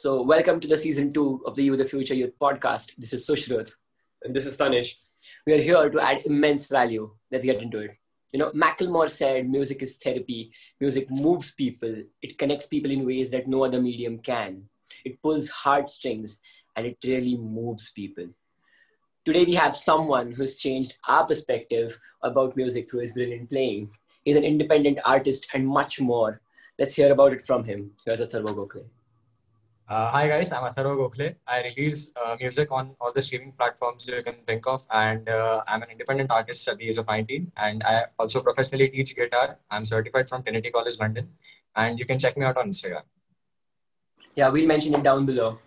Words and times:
So, 0.00 0.22
welcome 0.22 0.60
to 0.60 0.66
the 0.66 0.78
season 0.78 1.12
two 1.12 1.42
of 1.44 1.54
the 1.56 1.62
You 1.62 1.76
the 1.76 1.84
Future 1.84 2.14
Youth 2.14 2.32
podcast. 2.40 2.92
This 2.96 3.12
is 3.12 3.28
Sushrut. 3.28 3.74
And 4.24 4.34
this 4.34 4.46
is 4.46 4.56
Tanish. 4.56 4.94
We 5.46 5.52
are 5.52 5.60
here 5.60 5.90
to 5.90 6.00
add 6.00 6.22
immense 6.24 6.68
value. 6.68 7.10
Let's 7.30 7.44
get 7.44 7.60
into 7.60 7.80
it. 7.80 7.98
You 8.32 8.38
know, 8.38 8.50
Macklemore 8.52 9.10
said 9.10 9.50
music 9.50 9.82
is 9.82 9.96
therapy. 9.96 10.52
Music 10.80 11.10
moves 11.10 11.50
people. 11.50 11.94
It 12.22 12.38
connects 12.38 12.64
people 12.64 12.90
in 12.90 13.04
ways 13.04 13.30
that 13.32 13.46
no 13.46 13.62
other 13.62 13.78
medium 13.78 14.20
can. 14.20 14.70
It 15.04 15.20
pulls 15.22 15.50
heartstrings 15.50 16.38
and 16.76 16.86
it 16.86 16.96
really 17.04 17.36
moves 17.36 17.90
people. 17.90 18.28
Today, 19.26 19.44
we 19.44 19.52
have 19.52 19.76
someone 19.76 20.32
who's 20.32 20.54
changed 20.54 20.94
our 21.08 21.26
perspective 21.26 22.00
about 22.22 22.56
music 22.56 22.90
through 22.90 23.00
his 23.00 23.12
brilliant 23.12 23.50
playing. 23.50 23.90
He's 24.24 24.36
an 24.36 24.44
independent 24.44 24.98
artist 25.04 25.46
and 25.52 25.68
much 25.68 26.00
more. 26.00 26.40
Let's 26.78 26.94
hear 26.94 27.12
about 27.12 27.34
it 27.34 27.42
from 27.42 27.64
him. 27.64 27.90
Here's 28.06 28.20
Atharva 28.20 28.56
Gokhale. 28.56 28.86
Uh, 29.90 30.08
hi 30.08 30.28
guys, 30.28 30.52
I'm 30.52 30.62
Atharva 30.62 30.96
Gokhale. 30.96 31.34
I 31.48 31.64
release 31.64 32.12
uh, 32.14 32.36
music 32.38 32.70
on 32.70 32.94
all 33.00 33.12
the 33.12 33.20
streaming 33.20 33.50
platforms 33.50 34.06
you 34.06 34.22
can 34.22 34.36
think 34.46 34.64
of, 34.68 34.86
and 34.92 35.28
uh, 35.28 35.64
I'm 35.66 35.82
an 35.82 35.90
independent 35.90 36.30
artist 36.30 36.68
at 36.68 36.78
the 36.78 36.88
age 36.88 36.96
of 36.96 37.08
19. 37.08 37.50
And 37.56 37.82
I 37.82 38.04
also 38.16 38.40
professionally 38.40 38.88
teach 38.88 39.16
guitar. 39.16 39.58
I'm 39.68 39.84
certified 39.84 40.28
from 40.28 40.44
Trinity 40.44 40.70
College 40.70 40.96
London, 41.00 41.30
and 41.74 41.98
you 41.98 42.04
can 42.04 42.20
check 42.20 42.36
me 42.36 42.44
out 42.44 42.56
on 42.56 42.68
Instagram. 42.68 43.02
Yeah, 44.36 44.48
we'll 44.50 44.68
mention 44.68 44.94
it 44.94 45.02
down 45.02 45.26
below. 45.26 45.58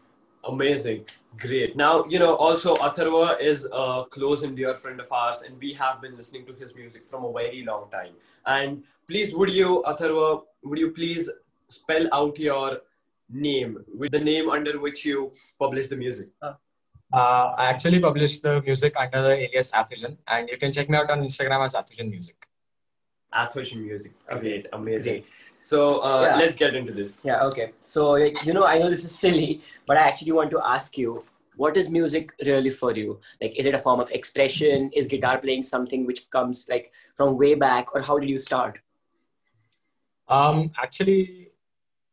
Amazing. 0.46 1.04
Great. 1.38 1.76
Now, 1.76 2.06
you 2.06 2.18
know, 2.18 2.36
also 2.36 2.78
Atharva 2.78 3.42
is 3.42 3.68
a 3.74 4.06
close 4.10 4.44
and 4.44 4.56
dear 4.56 4.74
friend 4.74 5.02
of 5.02 5.12
ours, 5.12 5.44
and 5.46 5.60
we 5.60 5.74
have 5.74 6.00
been 6.02 6.16
listening 6.16 6.46
to 6.46 6.54
his 6.54 6.74
music 6.76 7.06
from 7.06 7.26
a 7.26 7.34
very 7.34 7.66
long 7.66 7.92
time. 7.92 8.14
And 8.46 8.86
please, 9.06 9.36
would 9.36 9.50
you, 9.50 9.84
Atharva, 9.86 10.44
would 10.64 10.80
you 10.80 10.92
please 10.92 11.30
spell 11.68 12.08
out 12.14 12.40
your 12.40 12.80
name 13.34 13.84
with 13.98 14.12
the 14.12 14.20
name 14.20 14.50
under 14.50 14.80
which 14.80 15.06
you 15.06 15.34
publish 15.60 15.88
the 15.88 15.96
music? 15.96 16.30
Uh, 16.42 16.54
I 17.58 17.66
actually 17.66 18.00
publish 18.00 18.40
the 18.40 18.62
music 18.62 18.94
under 18.98 19.22
the 19.22 19.34
alias 19.46 19.72
Athujan, 19.72 20.18
and 20.28 20.50
you 20.50 20.58
can 20.58 20.72
check 20.72 20.90
me 20.90 20.98
out 20.98 21.10
on 21.12 21.22
Instagram 21.22 21.64
as 21.64 21.76
Athujan 21.76 22.10
Music. 22.10 22.48
Athujan 23.34 23.84
Music. 23.84 24.14
Great. 24.40 24.68
Amazing. 24.74 25.14
Great. 25.14 25.26
So 25.62 26.00
uh, 26.00 26.24
yeah. 26.24 26.36
let's 26.38 26.56
get 26.56 26.76
into 26.76 26.92
this. 26.92 27.22
Yeah, 27.24 27.44
okay. 27.44 27.72
So, 27.80 28.16
you 28.16 28.54
know, 28.54 28.66
I 28.66 28.80
know 28.80 28.90
this 28.90 29.06
is 29.06 29.16
silly, 29.26 29.62
but 29.88 29.98
I 29.98 30.02
actually 30.02 30.32
want 30.32 30.52
to 30.52 30.62
ask 30.64 30.98
you 30.98 31.24
what 31.56 31.78
is 31.78 31.90
music 31.90 32.34
really 32.46 32.72
for 32.72 32.96
you? 32.96 33.20
Like, 33.42 33.56
is 33.56 33.66
it 33.66 33.74
a 33.74 33.80
form 33.80 34.00
of 34.00 34.10
expression? 34.12 34.90
Is 34.94 35.06
guitar 35.06 35.38
playing 35.38 35.64
something 35.64 36.06
which 36.06 36.30
comes 36.30 36.68
like 36.70 36.92
from 37.16 37.38
way 37.38 37.56
back, 37.56 37.94
or 37.94 38.02
how 38.02 38.18
did 38.18 38.30
you 38.30 38.40
start? 38.40 38.80
Um, 40.28 40.72
actually, 40.82 41.52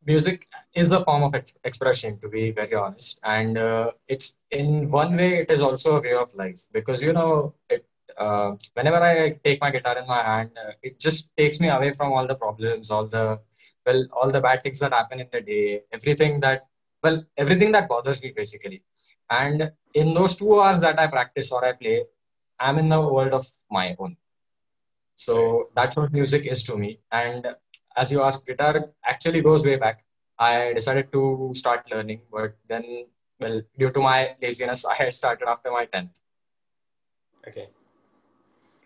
music 0.04 0.46
is 0.74 0.92
a 0.92 1.02
form 1.02 1.22
of 1.24 1.34
ex- 1.34 1.54
expression, 1.64 2.18
to 2.20 2.28
be 2.28 2.50
very 2.52 2.74
honest, 2.74 3.20
and 3.24 3.58
uh, 3.58 3.90
it's 4.08 4.38
in 4.50 4.88
one 4.88 5.16
way 5.16 5.38
it 5.40 5.50
is 5.50 5.60
also 5.60 5.96
a 5.96 6.00
way 6.00 6.14
of 6.14 6.34
life 6.34 6.68
because 6.72 7.02
you 7.02 7.12
know 7.12 7.54
it 7.68 7.86
uh, 8.16 8.54
whenever 8.74 9.02
I 9.02 9.38
take 9.44 9.60
my 9.60 9.70
guitar 9.70 9.98
in 9.98 10.06
my 10.06 10.22
hand, 10.22 10.50
uh, 10.56 10.72
it 10.82 10.98
just 10.98 11.34
takes 11.36 11.60
me 11.60 11.68
away 11.68 11.92
from 11.92 12.12
all 12.12 12.26
the 12.26 12.34
problems, 12.34 12.90
all 12.90 13.06
the 13.06 13.40
well, 13.86 14.06
all 14.12 14.30
the 14.30 14.40
bad 14.40 14.62
things 14.62 14.78
that 14.80 14.92
happen 14.92 15.20
in 15.20 15.28
the 15.32 15.40
day, 15.40 15.82
everything 15.92 16.40
that 16.40 16.66
well, 17.02 17.24
everything 17.36 17.72
that 17.72 17.88
bothers 17.88 18.22
me 18.22 18.32
basically. 18.36 18.82
And 19.30 19.72
in 19.94 20.14
those 20.14 20.36
two 20.36 20.60
hours 20.60 20.80
that 20.80 20.98
I 20.98 21.06
practice 21.06 21.50
or 21.52 21.64
I 21.64 21.72
play, 21.72 22.04
I'm 22.58 22.78
in 22.78 22.88
the 22.88 23.00
world 23.00 23.32
of 23.32 23.46
my 23.70 23.96
own. 23.98 24.16
So 25.16 25.68
that's 25.74 25.96
what 25.96 26.12
music 26.12 26.46
is 26.46 26.64
to 26.64 26.76
me. 26.76 27.00
And 27.10 27.46
as 27.96 28.10
you 28.12 28.22
asked, 28.22 28.46
guitar 28.46 28.90
actually 29.04 29.40
goes 29.40 29.64
way 29.64 29.76
back. 29.76 30.04
I 30.40 30.72
decided 30.72 31.12
to 31.12 31.52
start 31.54 31.84
learning, 31.90 32.22
but 32.32 32.56
then, 32.66 33.04
well, 33.38 33.60
due 33.78 33.90
to 33.90 34.00
my 34.00 34.34
laziness, 34.40 34.86
I 34.86 34.94
had 34.94 35.12
started 35.12 35.46
after 35.46 35.70
my 35.70 35.84
10th. 35.84 36.18
Okay. 37.46 37.68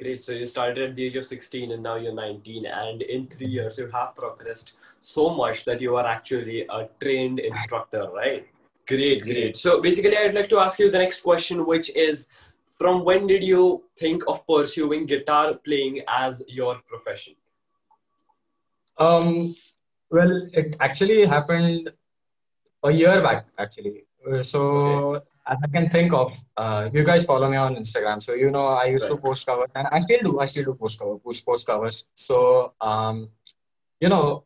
Great. 0.01 0.21
So 0.21 0.33
you 0.33 0.47
started 0.47 0.91
at 0.91 0.97
the 0.97 1.07
age 1.07 1.15
of 1.15 1.25
16 1.25 1.71
and 1.71 1.83
now 1.83 1.95
you're 1.95 2.13
19. 2.13 2.67
And 2.67 3.03
in 3.03 3.29
three 3.29 3.47
years, 3.47 3.79
you 3.79 3.89
have 3.93 4.17
progressed 4.17 4.77
so 4.99 5.31
much 5.31 5.65
that 5.67 5.81
you 5.81 5.95
are 5.95 6.05
actually 6.05 6.67
a 6.69 6.89
trained 7.01 7.39
instructor, 7.39 8.11
right? 8.13 8.49
Great, 8.89 9.23
great. 9.23 9.57
So 9.57 9.81
basically, 9.81 10.17
I'd 10.17 10.35
like 10.35 10.49
to 10.49 10.59
ask 10.59 10.81
you 10.81 10.91
the 10.91 10.99
next 10.99 11.23
question, 11.23 11.65
which 11.65 11.91
is 11.95 12.29
from 12.69 13.05
when 13.05 13.29
did 13.29 13.45
you 13.45 13.85
think 13.97 14.25
of 14.27 14.45
pursuing 14.49 15.07
guitar 15.07 15.55
playing 15.55 16.03
as 16.09 16.43
your 16.49 16.81
profession? 16.89 17.35
Um, 18.99 19.55
well, 20.11 20.49
it 20.53 20.77
actually 20.81 21.27
happened 21.27 21.91
a 22.83 22.91
year 22.91 23.23
back, 23.23 23.47
actually. 23.59 24.05
So 24.43 24.61
okay 24.61 25.27
as 25.47 25.59
I 25.63 25.69
can 25.69 25.91
think 25.91 26.13
of, 26.13 26.39
uh, 26.57 26.89
you 26.93 27.05
guys 27.05 27.25
follow 27.25 27.51
me 27.51 27.57
on 27.57 27.77
Instagram, 27.77 28.23
so 28.23 28.35
you 28.35 28.51
know 28.51 28.69
I 28.69 28.87
used 28.87 29.11
right. 29.11 29.17
to 29.17 29.23
post 29.23 29.47
covers, 29.47 29.71
and 29.75 29.87
I 29.89 30.01
still 30.03 30.23
do. 30.23 30.41
I 30.41 30.47
still 30.47 30.65
do 30.65 30.75
post 30.75 30.99
cover, 30.99 31.19
post 31.19 31.45
post 31.45 31.67
covers. 31.67 32.09
So 32.15 32.73
um, 32.81 33.29
you 34.01 34.09
know, 34.09 34.45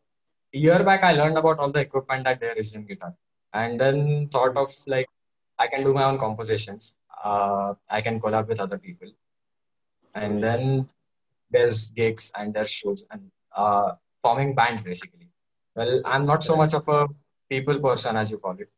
a 0.53 0.57
year 0.57 0.83
back 0.83 1.03
I 1.03 1.13
learned 1.13 1.37
about 1.37 1.59
all 1.59 1.71
the 1.71 1.79
equipment 1.79 2.25
that 2.25 2.39
there 2.39 2.53
is 2.53 2.75
in 2.75 2.85
guitar, 2.85 3.15
and 3.53 3.79
then 3.79 4.27
thought 4.27 4.57
of 4.57 4.69
like 4.87 5.07
I 5.57 5.67
can 5.67 5.83
do 5.83 5.93
my 5.93 6.03
own 6.03 6.17
compositions. 6.17 6.95
Uh, 7.23 7.75
I 7.89 8.01
can 8.01 8.19
collab 8.19 8.47
with 8.47 8.59
other 8.59 8.77
people, 8.77 9.11
and 10.13 10.43
then 10.43 10.89
there's 11.49 11.91
gigs 11.91 12.31
and 12.37 12.53
there's 12.53 12.71
shows 12.71 13.05
and 13.09 13.31
uh, 13.55 13.93
forming 14.21 14.53
band 14.53 14.83
basically. 14.83 15.18
Well, 15.79 16.01
I'm 16.05 16.25
not 16.25 16.43
so 16.43 16.55
much 16.61 16.73
of 16.73 16.87
a 16.87 17.07
people 17.49 17.79
person 17.79 18.17
as 18.21 18.31
you 18.31 18.37
call 18.37 18.57
it. 18.63 18.69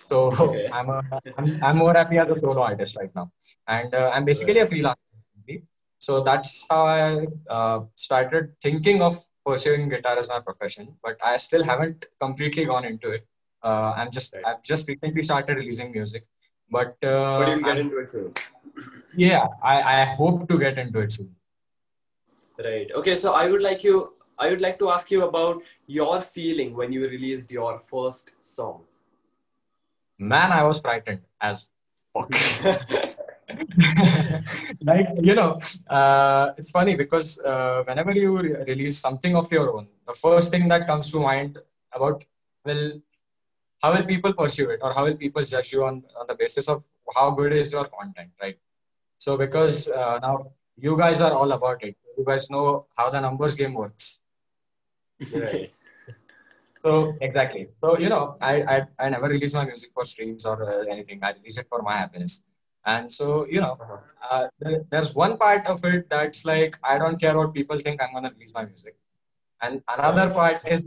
So 0.00 0.16
okay. 0.32 0.68
I'm, 0.78 0.88
a, 0.90 1.02
I'm, 1.36 1.46
I'm 1.62 1.76
more 1.78 1.94
happy 1.94 2.18
as 2.18 2.28
a 2.36 2.40
solo 2.40 2.62
artist 2.62 2.96
right 2.96 3.14
now, 3.14 3.30
and 3.66 3.94
uh, 3.94 4.10
I'm 4.14 4.24
basically 4.24 4.58
a 4.58 4.66
freelancer. 4.66 5.62
So 6.00 6.22
that's 6.22 6.66
how 6.70 6.86
I 6.86 7.26
uh, 7.50 7.80
started 7.96 8.52
thinking 8.62 9.02
of 9.02 9.16
pursuing 9.44 9.88
guitar 9.88 10.18
as 10.18 10.28
my 10.28 10.40
profession, 10.40 10.94
but 11.02 11.16
I 11.22 11.36
still 11.36 11.64
haven't 11.64 12.06
completely 12.20 12.64
gone 12.66 12.84
into 12.84 13.10
it. 13.10 13.26
Uh, 13.62 13.92
I'm 13.96 14.10
just 14.10 14.34
right. 14.34 14.44
I've 14.46 14.62
just 14.62 14.88
recently 14.88 15.22
started 15.22 15.56
releasing 15.56 15.90
music, 15.92 16.26
but 16.70 16.96
uh, 17.02 17.38
but 17.38 17.48
you'll 17.48 17.64
get 17.70 17.78
into 17.78 17.98
it 17.98 18.10
soon. 18.10 18.32
Yeah, 19.16 19.46
I, 19.62 19.76
I 19.94 20.14
hope 20.14 20.48
to 20.48 20.58
get 20.58 20.78
into 20.78 21.00
it 21.00 21.12
soon. 21.12 21.34
Right. 22.58 22.88
Okay. 23.00 23.16
So 23.16 23.32
I 23.32 23.48
would 23.48 23.62
like 23.62 23.84
you. 23.84 24.14
I 24.38 24.50
would 24.50 24.60
like 24.60 24.78
to 24.78 24.90
ask 24.90 25.10
you 25.10 25.24
about 25.24 25.62
your 25.86 26.20
feeling 26.20 26.74
when 26.74 26.92
you 26.92 27.08
released 27.08 27.50
your 27.50 27.80
first 27.80 28.36
song 28.42 28.82
man, 30.18 30.52
I 30.52 30.62
was 30.64 30.80
frightened 30.80 31.20
as 31.40 31.72
fuck. 32.12 32.30
like 34.82 35.06
you 35.22 35.34
know, 35.34 35.60
uh, 35.88 36.52
it's 36.58 36.70
funny 36.70 36.96
because 36.96 37.38
uh, 37.38 37.82
whenever 37.86 38.12
you 38.12 38.38
re- 38.38 38.64
release 38.66 38.98
something 38.98 39.36
of 39.36 39.50
your 39.50 39.76
own, 39.76 39.88
the 40.06 40.14
first 40.14 40.50
thing 40.50 40.68
that 40.68 40.86
comes 40.86 41.10
to 41.12 41.20
mind 41.20 41.58
about 41.92 42.24
well, 42.64 43.00
how 43.82 43.94
will 43.94 44.04
people 44.04 44.32
pursue 44.34 44.70
it 44.70 44.80
or 44.82 44.92
how 44.92 45.04
will 45.04 45.16
people 45.16 45.44
judge 45.44 45.72
you 45.72 45.84
on 45.84 46.02
on 46.18 46.26
the 46.26 46.34
basis 46.34 46.68
of 46.68 46.84
how 47.14 47.30
good 47.30 47.52
is 47.52 47.72
your 47.72 47.86
content, 47.86 48.30
right? 48.42 48.58
So 49.18 49.36
because 49.36 49.88
uh, 49.88 50.18
now 50.20 50.52
you 50.76 50.96
guys 50.96 51.20
are 51.20 51.32
all 51.32 51.52
about 51.52 51.82
it, 51.82 51.96
you 52.16 52.24
guys 52.24 52.50
know 52.50 52.86
how 52.96 53.10
the 53.10 53.20
numbers 53.20 53.54
game 53.56 53.74
works. 53.74 54.20
Right. 55.32 55.72
So 56.82 57.14
exactly. 57.20 57.68
So 57.80 57.98
you 57.98 58.08
know, 58.08 58.36
I, 58.40 58.62
I 58.62 58.76
I 58.98 59.08
never 59.08 59.28
release 59.28 59.54
my 59.54 59.64
music 59.64 59.90
for 59.92 60.04
streams 60.04 60.46
or 60.46 60.56
uh, 60.62 60.84
anything. 60.88 61.18
I 61.22 61.32
release 61.32 61.58
it 61.58 61.66
for 61.68 61.82
my 61.82 61.96
happiness. 61.96 62.44
And 62.86 63.12
so 63.12 63.46
you 63.46 63.60
know, 63.60 63.76
uh-huh. 63.80 63.98
uh, 64.30 64.48
there, 64.60 64.84
there's 64.90 65.14
one 65.14 65.36
part 65.36 65.66
of 65.66 65.84
it 65.84 66.08
that's 66.08 66.44
like 66.44 66.78
I 66.82 66.98
don't 66.98 67.20
care 67.20 67.36
what 67.36 67.52
people 67.52 67.78
think. 67.78 68.00
I'm 68.00 68.12
gonna 68.14 68.30
release 68.30 68.54
my 68.54 68.64
music. 68.64 68.96
And 69.60 69.82
another 69.88 70.30
part 70.32 70.60
is 70.64 70.82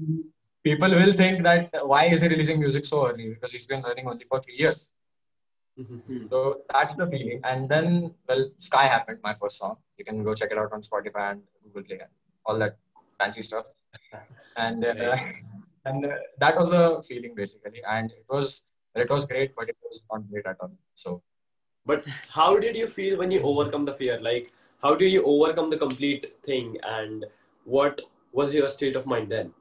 people 0.63 0.89
will 0.89 1.13
think 1.13 1.44
that 1.44 1.69
why 1.86 2.06
is 2.07 2.22
he 2.22 2.30
releasing 2.30 2.60
music 2.60 2.86
so 2.86 3.07
early 3.07 3.30
because 3.30 3.51
he's 3.51 3.68
been 3.68 3.81
learning 3.81 4.07
only 4.07 4.24
for 4.24 4.39
three 4.39 4.56
years. 4.57 4.94
Mm-hmm. 5.80 6.27
So 6.27 6.62
that's 6.72 6.95
the 6.95 7.07
feeling. 7.07 7.42
And 7.44 7.68
then, 7.68 8.13
well, 8.27 8.50
Sky 8.57 8.88
happened, 8.88 9.19
my 9.24 9.34
first 9.34 9.57
song. 9.57 9.77
You 9.98 10.06
can 10.06 10.24
go 10.24 10.34
check 10.36 10.51
it 10.51 10.57
out 10.57 10.72
on 10.72 10.81
Spotify 10.81 11.31
and 11.31 11.42
Google 11.63 11.84
Play 11.84 12.00
and 12.00 12.10
all 12.45 12.57
that 12.60 12.77
fancy 13.19 13.42
stuff. 13.42 13.66
And 14.58 14.86
uh, 14.86 15.18
and 15.86 16.06
uh, 16.06 16.18
that 16.40 16.56
was 16.58 16.70
the 16.70 17.04
feeling 17.08 17.34
basically. 17.36 17.82
And 17.90 18.12
it 18.12 18.26
was 18.30 18.68
it 18.96 19.10
was 19.10 19.26
great 19.26 19.56
but 19.56 19.70
it 19.70 19.78
was 19.84 20.06
not 20.12 20.30
great 20.30 20.46
at 20.46 20.58
all. 20.60 20.72
So 20.96 21.22
but 21.86 22.04
how 22.30 22.60
did 22.60 22.76
you 22.76 22.88
feel 22.88 23.18
when 23.18 23.32
you 23.32 23.42
overcome 23.42 23.86
the 23.86 23.94
fear? 23.94 24.20
Like 24.22 24.52
how 24.82 24.96
do 24.96 25.06
you 25.06 25.24
overcome 25.24 25.70
the 25.70 25.78
complete 25.78 26.36
thing? 26.44 26.78
And 26.84 27.26
what 27.64 28.02
was 28.32 28.54
your 28.54 28.68
state 28.68 28.96
of 28.96 29.06
mind 29.06 29.32
then? 29.32 29.54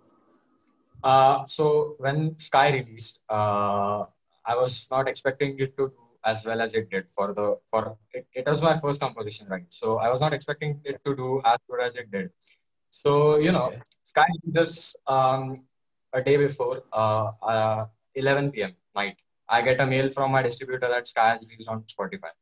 Uh, 1.03 1.44
so 1.47 1.97
when 1.99 2.38
sky 2.38 2.69
released 2.71 3.21
uh, 3.31 4.05
i 4.44 4.55
was 4.55 4.87
not 4.91 5.09
expecting 5.09 5.59
it 5.59 5.75
to 5.76 5.88
do 5.88 6.05
as 6.25 6.44
well 6.44 6.61
as 6.61 6.75
it 6.75 6.91
did 6.91 7.09
for 7.09 7.33
the 7.33 7.56
for 7.71 7.97
it, 8.12 8.26
it 8.35 8.47
was 8.47 8.61
my 8.62 8.76
first 8.76 9.00
composition 9.00 9.47
right? 9.49 9.65
So 9.71 9.97
i 9.99 10.11
was 10.11 10.21
not 10.21 10.35
expecting 10.35 10.79
it 10.85 11.00
to 11.06 11.17
do 11.17 11.41
as 11.44 11.59
good 11.69 11.81
as 11.81 11.94
it 11.94 12.11
did 12.11 12.31
so 12.90 13.38
you 13.38 13.52
know 13.52 13.66
okay. 13.66 13.81
sky 14.04 14.26
just 14.52 14.98
um, 15.06 15.64
a 16.12 16.22
day 16.22 16.37
before 16.37 16.82
uh, 16.92 17.31
uh, 17.42 17.87
11 18.14 18.50
p.m. 18.52 18.75
night, 18.94 19.16
I 19.48 19.62
get 19.62 19.81
a 19.81 19.87
mail 19.87 20.10
from 20.10 20.32
my 20.32 20.42
distributor 20.42 20.88
that 20.88 21.06
Sky 21.06 21.31
has 21.31 21.46
released 21.48 21.69
on 21.69 21.82
Spotify. 21.82 22.32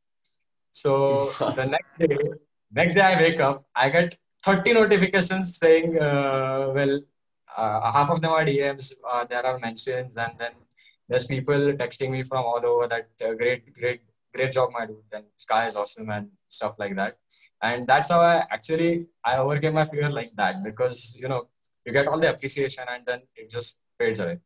So 0.71 1.31
the 1.55 1.65
next 1.65 1.99
day, 1.99 2.17
next 2.71 2.95
day 2.95 3.01
I 3.01 3.21
wake 3.21 3.39
up, 3.39 3.65
I 3.75 3.89
get 3.89 4.17
30 4.45 4.73
notifications 4.73 5.57
saying, 5.57 5.99
uh, 5.99 6.71
well, 6.73 7.01
uh, 7.57 7.91
half 7.91 8.09
of 8.09 8.21
them 8.21 8.31
are 8.31 8.45
DMs, 8.45 8.93
uh, 9.09 9.25
there 9.25 9.45
are 9.45 9.59
mentions, 9.59 10.17
and 10.17 10.33
then 10.37 10.51
there's 11.07 11.25
people 11.25 11.73
texting 11.73 12.11
me 12.11 12.23
from 12.23 12.45
all 12.45 12.61
over 12.65 12.87
that 12.87 13.09
uh, 13.25 13.33
great, 13.33 13.73
great, 13.73 14.01
great 14.33 14.51
job, 14.51 14.69
my 14.71 14.85
dude. 14.85 14.97
Then 15.11 15.25
Sky 15.37 15.67
is 15.67 15.75
awesome 15.75 16.09
and 16.09 16.29
stuff 16.47 16.75
like 16.77 16.95
that. 16.95 17.17
And 17.61 17.87
that's 17.87 18.09
how 18.09 18.21
I 18.21 18.45
actually 18.51 19.07
I 19.23 19.37
overcame 19.37 19.73
my 19.73 19.85
fear 19.85 20.09
like 20.09 20.31
that 20.37 20.63
because 20.63 21.15
you 21.19 21.27
know 21.27 21.47
you 21.85 21.91
get 21.91 22.07
all 22.07 22.19
the 22.19 22.29
appreciation 22.29 22.83
and 22.89 23.03
then 23.05 23.21
it 23.35 23.49
just 23.49 23.79
fades 23.97 24.19
away. 24.19 24.39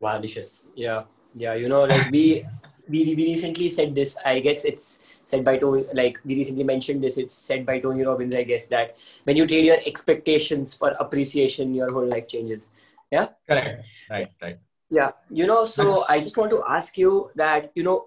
Vanishes. 0.00 0.72
Yeah, 0.74 1.04
yeah. 1.36 1.54
You 1.54 1.68
know, 1.68 1.84
like 1.84 2.10
we 2.10 2.46
we, 2.88 3.14
we 3.14 3.26
recently 3.26 3.68
said 3.68 3.94
this. 3.94 4.18
I 4.24 4.40
guess 4.40 4.64
it's 4.64 5.00
said 5.26 5.44
by 5.44 5.58
Tony. 5.58 5.84
Like 5.94 6.18
we 6.24 6.34
recently 6.34 6.64
mentioned 6.64 7.02
this. 7.02 7.18
It's 7.18 7.34
said 7.34 7.64
by 7.64 7.78
Tony 7.78 8.04
Robbins. 8.04 8.34
I 8.34 8.42
guess 8.42 8.66
that 8.68 8.96
when 9.24 9.36
you 9.36 9.46
trade 9.46 9.64
your 9.64 9.78
expectations 9.86 10.74
for 10.74 10.90
appreciation, 10.98 11.74
your 11.74 11.92
whole 11.92 12.06
life 12.06 12.26
changes. 12.26 12.70
Yeah. 13.10 13.28
Correct. 13.46 13.82
Right. 14.10 14.28
Right. 14.42 14.58
Yeah. 14.90 15.10
You 15.28 15.46
know. 15.46 15.64
So 15.64 16.04
I 16.08 16.20
just 16.20 16.36
want 16.36 16.50
to 16.50 16.62
ask 16.66 16.98
you 16.98 17.30
that 17.36 17.70
you 17.74 17.82
know, 17.82 18.06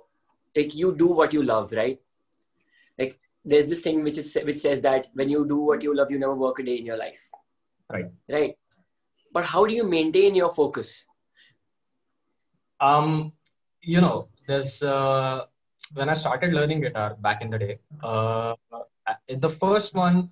like 0.55 0.75
you 0.75 0.95
do 0.95 1.07
what 1.07 1.33
you 1.33 1.43
love, 1.43 1.71
right? 1.71 1.99
Like 2.97 3.19
there's 3.43 3.67
this 3.67 3.81
thing 3.81 4.03
which 4.03 4.17
is 4.17 4.37
which 4.43 4.59
says 4.59 4.81
that 4.81 5.07
when 5.13 5.29
you 5.29 5.45
do 5.47 5.57
what 5.57 5.81
you 5.81 5.95
love, 5.95 6.11
you 6.11 6.19
never 6.19 6.35
work 6.35 6.59
a 6.59 6.63
day 6.63 6.77
in 6.77 6.85
your 6.85 6.97
life. 6.97 7.29
Right. 7.89 8.11
Right. 8.29 8.57
But 9.31 9.45
how 9.45 9.65
do 9.65 9.73
you 9.73 9.83
maintain 9.83 10.35
your 10.35 10.51
focus? 10.51 11.05
Um, 12.79 13.33
you 13.81 14.01
know, 14.01 14.27
there's 14.47 14.83
uh, 14.83 15.45
when 15.93 16.09
I 16.09 16.13
started 16.13 16.53
learning 16.53 16.81
guitar 16.81 17.15
back 17.19 17.41
in 17.41 17.49
the 17.49 17.59
day. 17.59 17.79
Uh, 18.01 18.55
the 19.27 19.49
first 19.49 19.95
one, 19.95 20.29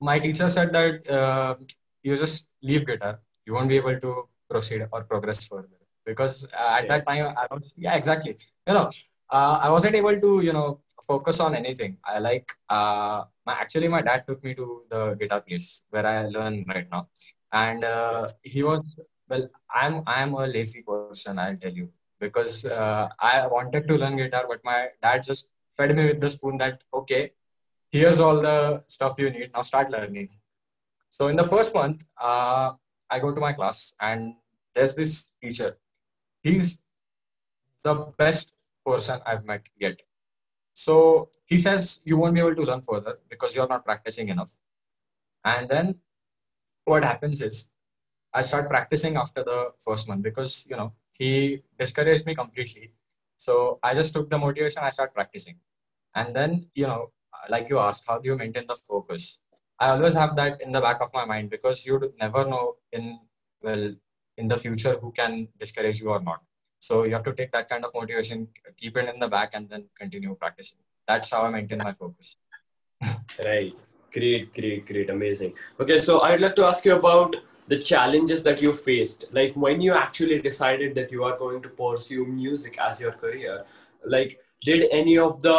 my 0.00 0.18
teacher 0.18 0.48
said 0.48 0.72
that 0.72 1.10
uh, 1.10 1.54
you 2.02 2.16
just 2.16 2.48
leave 2.62 2.86
guitar, 2.86 3.20
you 3.46 3.54
won't 3.54 3.68
be 3.68 3.76
able 3.76 3.98
to 3.98 4.28
proceed 4.48 4.86
or 4.92 5.04
progress 5.04 5.46
further 5.46 5.68
because 6.04 6.46
uh, 6.52 6.78
at 6.78 6.88
that 6.88 7.06
time 7.06 7.34
I 7.36 7.46
was 7.50 7.72
yeah 7.76 7.94
exactly 7.94 8.36
you 8.66 8.74
know 8.74 8.90
uh, 9.30 9.58
I 9.62 9.70
wasn't 9.70 9.94
able 9.94 10.20
to 10.20 10.40
you 10.40 10.52
know 10.52 10.80
focus 11.06 11.40
on 11.40 11.54
anything. 11.54 11.96
I 12.04 12.18
like 12.18 12.52
uh, 12.68 13.24
my 13.46 13.54
actually 13.54 13.88
my 13.88 14.02
dad 14.02 14.24
took 14.26 14.42
me 14.44 14.54
to 14.54 14.82
the 14.90 15.14
guitar 15.14 15.40
place 15.40 15.84
where 15.90 16.06
I 16.06 16.26
learn 16.26 16.64
right 16.68 16.88
now, 16.90 17.08
and 17.52 17.84
uh, 17.84 18.28
he 18.42 18.62
was 18.62 18.82
well. 19.28 19.48
I'm 19.72 20.02
I'm 20.06 20.34
a 20.34 20.46
lazy 20.46 20.82
person. 20.82 21.38
I'll 21.38 21.56
tell 21.56 21.72
you 21.72 21.90
because 22.20 22.66
uh, 22.66 23.08
I 23.18 23.46
wanted 23.46 23.88
to 23.88 23.96
learn 23.96 24.16
guitar, 24.16 24.44
but 24.46 24.60
my 24.62 24.88
dad 25.02 25.24
just 25.24 25.50
fed 25.76 25.96
me 25.96 26.06
with 26.06 26.20
the 26.20 26.30
spoon 26.30 26.58
that, 26.58 26.84
okay, 26.92 27.32
here's 27.90 28.20
all 28.20 28.40
the 28.40 28.82
stuff 28.86 29.14
you 29.18 29.30
need. 29.30 29.50
Now 29.54 29.62
start 29.62 29.90
learning. 29.90 30.28
So 31.08 31.28
in 31.28 31.36
the 31.36 31.44
first 31.44 31.74
month, 31.74 32.04
uh, 32.20 32.72
I 33.08 33.18
go 33.18 33.34
to 33.34 33.40
my 33.40 33.52
class 33.52 33.94
and 34.00 34.34
there's 34.74 34.94
this 34.94 35.30
teacher. 35.42 35.78
He's 36.42 36.82
the 37.82 37.94
best 38.16 38.52
person 38.90 39.20
I've 39.26 39.44
met 39.44 39.66
yet. 39.78 40.02
So 40.74 41.28
he 41.44 41.58
says 41.58 42.00
you 42.04 42.16
won't 42.16 42.34
be 42.34 42.40
able 42.40 42.56
to 42.60 42.62
learn 42.70 42.82
further 42.82 43.18
because 43.28 43.54
you're 43.54 43.72
not 43.74 43.84
practicing 43.84 44.28
enough. 44.28 44.52
And 45.44 45.68
then 45.68 45.96
what 46.84 47.04
happens 47.04 47.42
is 47.42 47.70
I 48.32 48.42
start 48.42 48.68
practicing 48.68 49.16
after 49.16 49.42
the 49.44 49.72
first 49.86 50.08
month 50.08 50.22
because 50.22 50.66
you 50.70 50.76
know 50.76 50.92
he 51.20 51.62
discouraged 51.78 52.24
me 52.26 52.34
completely. 52.34 52.92
So 53.36 53.78
I 53.82 53.94
just 53.94 54.14
took 54.14 54.28
the 54.30 54.38
motivation, 54.38 54.82
I 54.82 54.90
start 54.90 55.14
practicing. 55.14 55.56
And 56.14 56.34
then, 56.34 56.66
you 56.74 56.86
know, 56.86 57.12
like 57.48 57.68
you 57.70 57.78
asked, 57.78 58.04
how 58.06 58.18
do 58.18 58.28
you 58.28 58.36
maintain 58.36 58.66
the 58.66 58.76
focus? 58.76 59.40
I 59.78 59.90
always 59.90 60.14
have 60.14 60.34
that 60.36 60.60
in 60.60 60.72
the 60.72 60.80
back 60.80 61.00
of 61.00 61.10
my 61.14 61.24
mind 61.24 61.50
because 61.50 61.86
you 61.86 62.12
never 62.20 62.46
know 62.46 62.76
in, 62.92 63.18
well, 63.62 63.94
in 64.36 64.48
the 64.48 64.58
future 64.58 64.98
who 65.00 65.12
can 65.12 65.48
discourage 65.58 66.00
you 66.00 66.10
or 66.10 66.20
not. 66.20 66.40
So 66.80 67.04
you 67.04 67.12
have 67.12 67.24
to 67.24 67.32
take 67.34 67.52
that 67.52 67.68
kind 67.68 67.84
of 67.84 67.92
motivation, 67.94 68.48
keep 68.76 68.96
it 68.96 69.08
in 69.08 69.20
the 69.20 69.28
back, 69.28 69.50
and 69.54 69.68
then 69.68 69.84
continue 69.98 70.34
practicing. 70.34 70.78
That's 71.06 71.30
how 71.30 71.44
I 71.44 71.50
maintain 71.50 71.78
my 71.78 71.92
focus. 71.92 72.36
right. 73.44 73.74
Great, 74.12 74.52
great, 74.54 74.86
great. 74.86 75.08
Amazing. 75.08 75.54
Okay, 75.78 76.00
so 76.00 76.20
I'd 76.22 76.40
like 76.40 76.56
to 76.56 76.64
ask 76.64 76.84
you 76.84 76.96
about 76.96 77.36
the 77.70 77.78
challenges 77.78 78.42
that 78.42 78.60
you 78.60 78.72
faced 78.72 79.26
like 79.32 79.52
when 79.64 79.80
you 79.80 79.92
actually 79.94 80.38
decided 80.46 80.94
that 80.94 81.12
you 81.12 81.22
are 81.22 81.36
going 81.38 81.62
to 81.62 81.68
pursue 81.68 82.24
music 82.26 82.78
as 82.86 83.00
your 83.00 83.12
career 83.12 83.64
like 84.04 84.38
did 84.68 84.86
any 85.00 85.16
of 85.26 85.40
the 85.46 85.58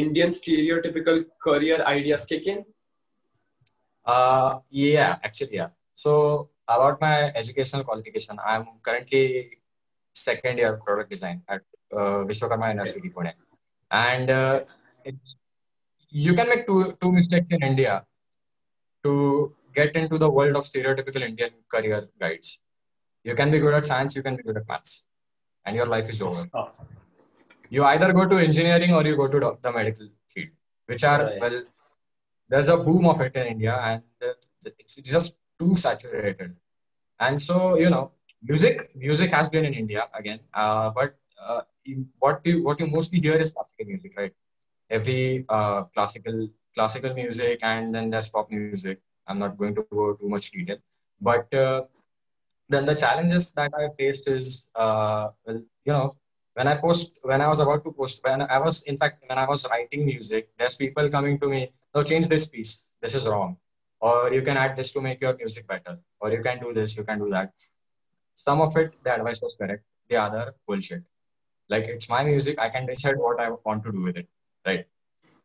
indian 0.00 0.30
stereotypical 0.38 1.24
career 1.46 1.78
ideas 1.92 2.24
kick 2.30 2.48
in 2.54 2.64
uh 4.14 4.58
yeah 4.70 5.16
actually 5.22 5.54
yeah 5.60 5.70
so 5.94 6.50
about 6.76 7.00
my 7.00 7.16
educational 7.42 7.84
qualification 7.84 8.36
i'm 8.44 8.66
currently 8.82 9.22
second 10.26 10.58
year 10.58 10.72
product 10.84 11.10
design 11.10 11.42
at 11.48 11.62
uh, 11.92 12.20
Vishwakarma 12.30 12.68
University 12.74 13.10
Pune 13.10 13.32
and 13.90 14.30
uh, 14.30 14.60
you 16.10 16.34
can 16.34 16.48
make 16.48 16.66
two 16.66 16.96
two 17.00 17.12
mistakes 17.12 17.46
in 17.50 17.62
India 17.62 18.04
to 19.04 19.54
get 19.74 19.94
into 19.94 20.18
the 20.18 20.30
world 20.30 20.56
of 20.56 20.64
stereotypical 20.64 21.22
Indian 21.22 21.50
career 21.68 22.08
guides. 22.20 22.60
You 23.24 23.34
can 23.34 23.50
be 23.50 23.58
good 23.58 23.74
at 23.74 23.86
science, 23.86 24.16
you 24.16 24.22
can 24.22 24.36
be 24.36 24.42
good 24.42 24.56
at 24.56 24.68
maths, 24.68 25.04
and 25.64 25.76
your 25.76 25.86
life 25.86 26.08
is 26.08 26.22
over. 26.22 26.46
Oh. 26.54 26.70
You 27.70 27.84
either 27.84 28.12
go 28.12 28.26
to 28.26 28.38
engineering 28.38 28.92
or 28.94 29.04
you 29.06 29.16
go 29.16 29.28
to 29.28 29.58
the 29.60 29.72
medical 29.72 30.08
field, 30.28 30.48
which 30.86 31.04
are, 31.04 31.24
right. 31.24 31.40
well, 31.40 31.62
there's 32.48 32.68
a 32.68 32.76
boom 32.78 33.06
of 33.06 33.20
it 33.20 33.36
in 33.36 33.46
India 33.46 33.74
and 33.76 34.02
it's 34.64 34.96
just 34.96 35.38
too 35.58 35.76
saturated. 35.76 36.56
And 37.20 37.40
so, 37.40 37.76
you 37.76 37.90
know, 37.90 38.12
music, 38.42 38.90
music 38.94 39.30
has 39.30 39.48
been 39.48 39.64
in 39.64 39.74
India 39.74 40.08
again, 40.14 40.40
uh, 40.54 40.90
but 40.90 41.16
uh, 41.40 41.62
what 42.18 42.40
you 42.44 42.62
what 42.62 42.80
you 42.80 42.86
mostly 42.86 43.20
hear 43.20 43.34
is 43.34 43.52
classical 43.52 43.86
music, 43.86 44.12
right? 44.16 44.32
Every 44.90 45.44
uh, 45.48 45.84
classical 45.94 46.48
classical 46.74 47.14
music, 47.14 47.60
and 47.62 47.94
then 47.94 48.10
there's 48.10 48.30
pop 48.30 48.50
music, 48.50 49.00
I'm 49.26 49.38
not 49.38 49.58
going 49.58 49.74
to 49.74 49.86
go 49.90 50.14
too 50.14 50.28
much 50.28 50.50
detail. 50.50 50.78
But 51.20 51.52
uh, 51.52 51.82
then 52.68 52.86
the 52.86 52.94
challenges 52.94 53.50
that 53.52 53.72
I 53.74 53.88
faced 53.96 54.28
is, 54.28 54.68
uh, 54.74 55.28
well, 55.44 55.62
you 55.84 55.92
know, 55.92 56.12
when 56.54 56.68
I 56.68 56.76
post, 56.76 57.18
when 57.22 57.40
I 57.40 57.48
was 57.48 57.60
about 57.60 57.84
to 57.84 57.92
post, 57.92 58.22
when 58.24 58.42
I 58.42 58.58
was, 58.58 58.82
in 58.84 58.96
fact, 58.96 59.24
when 59.26 59.38
I 59.38 59.46
was 59.46 59.66
writing 59.70 60.06
music, 60.06 60.50
there's 60.58 60.76
people 60.76 61.08
coming 61.08 61.38
to 61.40 61.48
me, 61.48 61.72
no, 61.94 62.02
change 62.02 62.28
this 62.28 62.46
piece. 62.48 62.84
This 63.00 63.14
is 63.14 63.24
wrong. 63.24 63.56
Or 64.00 64.32
you 64.32 64.42
can 64.42 64.56
add 64.56 64.76
this 64.76 64.92
to 64.92 65.00
make 65.00 65.20
your 65.20 65.36
music 65.36 65.66
better. 65.66 65.98
Or 66.20 66.30
you 66.30 66.42
can 66.42 66.60
do 66.60 66.72
this, 66.72 66.96
you 66.96 67.04
can 67.04 67.18
do 67.18 67.28
that 67.30 67.52
Some 68.37 68.61
of 68.61 68.75
it, 68.77 68.93
the 69.03 69.13
advice 69.15 69.41
was 69.41 69.55
correct. 69.59 69.83
The 70.09 70.17
other, 70.17 70.55
bullshit. 70.67 71.03
Like, 71.69 71.85
it's 71.85 72.09
my 72.09 72.23
music. 72.23 72.59
I 72.59 72.69
can 72.69 72.85
decide 72.85 73.17
what 73.17 73.39
I 73.39 73.49
want 73.65 73.83
to 73.85 73.91
do 73.91 74.01
with 74.01 74.17
it. 74.17 74.27
Right. 74.65 74.85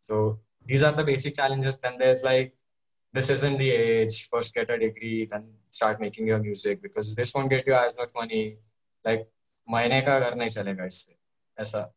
So 0.01 0.41
these 0.67 0.83
are 0.83 0.93
the 0.93 1.05
basic 1.05 1.35
challenges. 1.35 1.79
Then 1.79 1.97
there's 1.99 2.23
like, 2.23 2.55
this 3.13 3.31
isn't 3.31 3.59
the 3.59 3.71
age. 3.71 4.29
First, 4.29 4.55
get 4.55 4.71
a 4.71 4.79
degree, 4.79 5.29
then 5.31 5.45
start 5.71 6.01
making 6.01 6.27
your 6.27 6.39
music 6.39 6.83
because 6.83 7.15
this 7.15 7.35
won't 7.35 7.51
get 7.51 7.67
you 7.67 7.75
as 7.75 7.97
much 7.97 8.11
money. 8.15 8.59
Like 9.05 9.29
महीने 9.71 10.01
का 10.03 10.19
घर 10.21 10.35
नहीं 10.35 10.49
चलेगा 10.49 10.85
इससे 10.85 11.15
ऐसा 11.63 11.91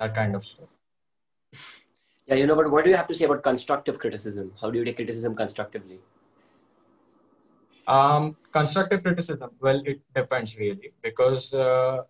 that 0.00 0.14
kind 0.14 0.36
of 0.36 0.44
stuff. 0.44 0.68
Yeah, 2.26 2.34
you 2.34 2.46
know, 2.46 2.54
but 2.54 2.70
what 2.70 2.84
do 2.84 2.90
you 2.90 2.96
have 2.96 3.06
to 3.06 3.14
say 3.14 3.24
about 3.24 3.42
constructive 3.42 3.98
criticism? 3.98 4.52
How 4.60 4.70
do 4.70 4.78
you 4.78 4.84
take 4.84 4.96
criticism 4.96 5.34
constructively? 5.34 6.00
Um, 7.87 8.37
constructive 8.51 9.03
criticism. 9.03 9.51
Well, 9.59 9.81
it 9.85 10.01
depends 10.15 10.57
really 10.59 10.93
because 11.01 11.53
uh, 11.53 12.03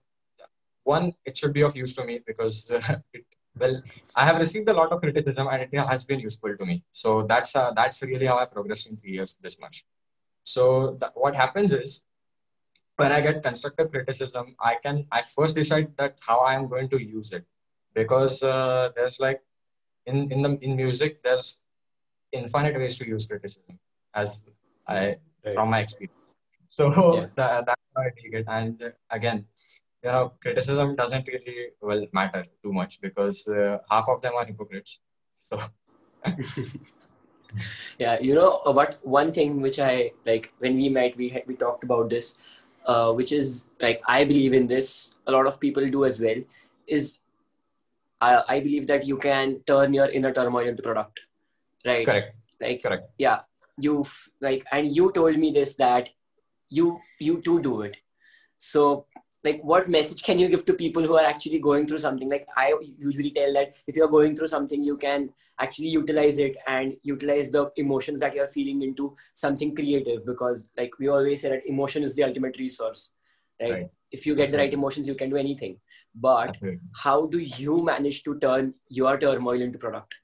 one, 0.83 1.13
it 1.25 1.37
should 1.37 1.53
be 1.53 1.61
of 1.63 1.75
use 1.75 1.95
to 1.95 2.05
me 2.05 2.19
because 2.25 2.71
uh, 2.71 2.97
it 3.13 3.25
well 3.57 3.81
i 4.15 4.25
have 4.25 4.37
received 4.37 4.67
a 4.69 4.73
lot 4.73 4.91
of 4.91 4.99
criticism 4.99 5.47
and 5.47 5.61
it 5.61 5.87
has 5.87 6.05
been 6.05 6.19
useful 6.19 6.55
to 6.57 6.65
me. 6.65 6.83
So 6.91 7.23
that's 7.23 7.55
uh, 7.55 7.71
that's 7.75 8.01
really 8.03 8.25
how 8.25 8.37
i 8.37 8.45
progressed 8.45 8.87
in 8.87 8.97
three 8.97 9.11
years 9.11 9.37
this 9.41 9.59
much 9.59 9.85
so 10.43 10.97
th- 10.99 11.11
what 11.15 11.35
happens 11.35 11.71
is 11.71 12.03
when 12.95 13.11
i 13.11 13.21
get 13.21 13.41
constructive 13.43 13.91
criticism 13.91 14.55
i 14.59 14.75
can 14.75 15.05
i 15.11 15.21
first 15.21 15.55
decide 15.55 15.91
that 15.97 16.19
how 16.27 16.39
i 16.39 16.53
am 16.53 16.67
going 16.67 16.89
to 16.89 17.01
use 17.01 17.31
it. 17.31 17.45
Because 17.93 18.41
uh, 18.41 18.89
there's 18.95 19.19
like 19.19 19.41
in 20.07 20.31
in 20.31 20.41
the 20.41 20.57
in 20.61 20.75
music 20.75 21.21
there's 21.23 21.59
infinite 22.31 22.75
ways 22.75 22.97
to 22.97 23.07
use 23.07 23.27
criticism 23.27 23.77
as 24.15 24.45
i 24.87 25.17
right. 25.45 25.53
from 25.53 25.69
my 25.69 25.79
experience 25.79 26.17
so 26.69 26.83
yeah. 26.89 27.25
that, 27.35 27.65
that's 27.65 27.81
how 27.95 28.01
i 28.03 28.09
take 28.21 28.33
it 28.33 28.45
and 28.47 28.81
uh, 28.81 28.89
again 29.09 29.45
you 30.03 30.11
know 30.11 30.33
criticism 30.41 30.95
doesn't 30.95 31.27
really 31.27 31.69
well 31.81 32.05
matter 32.13 32.43
too 32.63 32.73
much 32.73 32.99
because 33.01 33.47
uh, 33.47 33.77
half 33.89 34.07
of 34.09 34.21
them 34.21 34.33
are 34.35 34.45
hypocrites 34.45 34.99
so 35.39 35.59
yeah 37.99 38.17
you 38.19 38.33
know 38.33 38.61
what 38.79 38.99
one 39.03 39.31
thing 39.31 39.61
which 39.61 39.79
i 39.79 40.11
like 40.25 40.53
when 40.59 40.75
we 40.75 40.89
met 40.89 41.15
we 41.17 41.29
had, 41.29 41.43
we 41.45 41.55
talked 41.55 41.83
about 41.83 42.09
this 42.09 42.37
uh, 42.85 43.11
which 43.13 43.31
is 43.31 43.67
like 43.81 44.01
I 44.07 44.23
believe 44.25 44.53
in 44.53 44.67
this. 44.67 45.13
A 45.27 45.31
lot 45.31 45.47
of 45.47 45.59
people 45.59 45.87
do 45.87 46.05
as 46.05 46.19
well. 46.19 46.41
Is 46.87 47.19
I, 48.19 48.43
I 48.47 48.59
believe 48.59 48.87
that 48.87 49.05
you 49.05 49.17
can 49.17 49.61
turn 49.65 49.93
your 49.93 50.09
inner 50.09 50.33
turmoil 50.33 50.67
into 50.67 50.83
product, 50.83 51.21
right? 51.85 52.05
Correct. 52.05 52.35
Like 52.59 52.83
Correct. 52.83 53.09
yeah, 53.17 53.39
you 53.77 54.05
like, 54.41 54.65
and 54.71 54.95
you 54.95 55.11
told 55.11 55.37
me 55.37 55.51
this 55.51 55.75
that 55.75 56.09
you 56.69 56.99
you 57.19 57.41
too 57.41 57.61
do 57.61 57.81
it. 57.81 57.97
So 58.57 59.05
like 59.43 59.61
what 59.61 59.89
message 59.89 60.23
can 60.23 60.39
you 60.39 60.47
give 60.47 60.65
to 60.65 60.73
people 60.73 61.03
who 61.03 61.17
are 61.17 61.25
actually 61.25 61.59
going 61.59 61.85
through 61.87 61.99
something? 61.99 62.29
Like 62.29 62.47
i 62.55 62.73
usually 62.97 63.31
tell 63.31 63.53
that 63.53 63.73
if 63.87 63.95
you're 63.95 64.07
going 64.07 64.35
through 64.35 64.47
something 64.47 64.81
you 64.81 64.97
can 64.97 65.29
actually 65.59 65.89
utilize 65.89 66.37
it 66.37 66.55
and 66.67 66.95
utilize 67.03 67.51
the 67.51 67.71
emotions 67.77 68.19
that 68.21 68.33
you're 68.33 68.47
feeling 68.47 68.81
into 68.81 69.15
something 69.33 69.75
creative 69.75 70.25
because 70.25 70.69
like 70.77 70.97
we 70.99 71.09
always 71.09 71.41
say 71.41 71.49
that 71.49 71.67
emotion 71.67 72.03
is 72.03 72.15
the 72.15 72.23
ultimate 72.23 72.57
resource 72.57 73.11
right, 73.61 73.71
Right. 73.71 73.89
if 74.11 74.25
you 74.25 74.35
get 74.35 74.51
the 74.51 74.57
right 74.57 74.73
emotions 74.73 75.07
you 75.07 75.15
can 75.15 75.29
do 75.29 75.37
anything. 75.37 75.77
But 76.15 76.57
how 76.95 77.27
do 77.27 77.37
you 77.37 77.83
manage 77.83 78.23
to 78.23 78.39
turn 78.39 78.73
your 78.89 79.17
turmoil 79.17 79.61
into 79.61 79.77
product? 79.77 80.15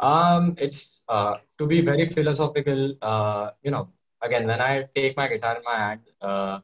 Um, 0.00 0.56
it's 0.58 0.93
uh, 1.08 1.34
to 1.58 1.66
be 1.66 1.80
very 1.80 2.08
philosophical. 2.08 2.94
Uh, 3.00 3.50
you 3.62 3.70
know, 3.70 3.88
again, 4.22 4.46
when 4.46 4.60
I 4.60 4.86
take 4.94 5.16
my 5.16 5.28
guitar 5.28 5.56
in 5.56 5.62
my 5.64 5.76
hand, 5.76 6.00
uh, 6.20 6.60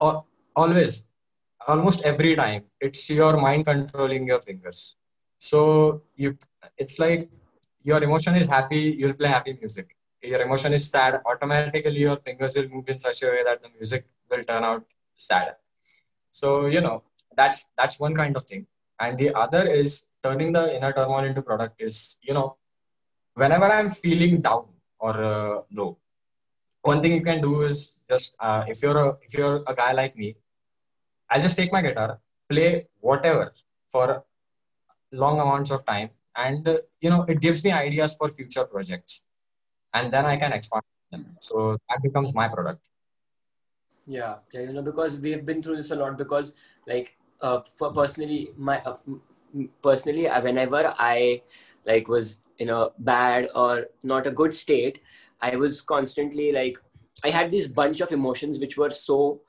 al- 0.00 0.26
always, 0.56 1.06
almost 1.66 2.02
every 2.02 2.34
time, 2.36 2.64
it's 2.80 3.08
your 3.10 3.36
mind 3.36 3.66
controlling 3.66 4.26
your 4.26 4.40
fingers. 4.40 4.96
So 5.38 6.02
you, 6.16 6.36
it's 6.76 6.98
like 6.98 7.28
your 7.82 8.02
emotion 8.02 8.36
is 8.36 8.48
happy, 8.48 8.96
you'll 8.98 9.14
play 9.14 9.28
happy 9.28 9.56
music. 9.60 9.94
Your 10.22 10.42
emotion 10.42 10.74
is 10.74 10.88
sad, 10.90 11.20
automatically 11.26 12.00
your 12.00 12.16
fingers 12.16 12.56
will 12.56 12.68
move 12.68 12.88
in 12.88 12.98
such 12.98 13.22
a 13.22 13.26
way 13.26 13.44
that 13.44 13.62
the 13.62 13.68
music 13.70 14.06
will 14.28 14.42
turn 14.42 14.64
out 14.64 14.84
sad. 15.16 15.54
So 16.32 16.66
you 16.66 16.80
know, 16.80 17.04
that's 17.36 17.70
that's 17.76 18.00
one 18.00 18.14
kind 18.14 18.36
of 18.36 18.44
thing 18.44 18.66
and 19.00 19.18
the 19.18 19.34
other 19.34 19.62
is 19.70 20.06
turning 20.22 20.52
the 20.52 20.76
inner 20.76 20.92
turmoil 20.92 21.24
into 21.24 21.42
product 21.42 21.80
is 21.80 22.18
you 22.22 22.34
know 22.34 22.56
whenever 23.42 23.68
i'm 23.76 23.90
feeling 23.90 24.40
down 24.48 24.64
or 24.98 25.14
uh, 25.32 25.54
low 25.78 25.90
one 26.90 27.00
thing 27.02 27.12
you 27.18 27.24
can 27.30 27.40
do 27.48 27.62
is 27.62 27.98
just 28.10 28.34
uh, 28.40 28.62
if 28.72 28.82
you're 28.82 29.00
a 29.06 29.08
if 29.26 29.34
you're 29.38 29.58
a 29.72 29.74
guy 29.80 29.90
like 30.00 30.16
me 30.22 30.34
i'll 31.30 31.44
just 31.48 31.56
take 31.60 31.72
my 31.76 31.82
guitar 31.88 32.10
play 32.52 32.70
whatever 33.00 33.46
for 33.92 34.06
long 35.12 35.40
amounts 35.40 35.70
of 35.70 35.84
time 35.86 36.10
and 36.36 36.68
uh, 36.68 36.78
you 37.00 37.10
know 37.10 37.22
it 37.28 37.40
gives 37.40 37.64
me 37.64 37.72
ideas 37.72 38.14
for 38.18 38.30
future 38.30 38.64
projects 38.64 39.22
and 39.94 40.12
then 40.12 40.24
i 40.26 40.36
can 40.36 40.52
expand 40.52 40.82
them. 41.10 41.24
So 41.40 41.78
that 41.88 42.02
becomes 42.02 42.34
my 42.34 42.48
product. 42.48 42.82
Yeah 44.06 44.36
yeah 44.52 44.62
you 44.62 44.72
know 44.72 44.82
because 44.82 45.16
we've 45.16 45.44
been 45.44 45.62
through 45.62 45.76
this 45.76 45.90
a 45.90 45.96
lot 45.96 46.16
because 46.16 46.54
like 46.86 47.16
uh, 47.40 47.60
for 47.78 47.92
personally 47.92 48.50
my 48.56 48.80
uh, 48.80 48.96
personally 49.82 50.28
uh, 50.28 50.40
whenever 50.40 50.94
i 50.98 51.42
like 51.84 52.08
was 52.08 52.38
in 52.58 52.70
a 52.70 52.88
bad 52.98 53.48
or 53.54 53.86
not 54.02 54.26
a 54.26 54.30
good 54.30 54.54
state 54.54 55.00
i 55.40 55.54
was 55.56 55.80
constantly 55.80 56.52
like 56.52 56.78
i 57.24 57.30
had 57.30 57.50
this 57.50 57.66
bunch 57.66 58.00
of 58.00 58.12
emotions 58.12 58.58
which 58.58 58.76
were 58.76 58.90
so 58.90 59.40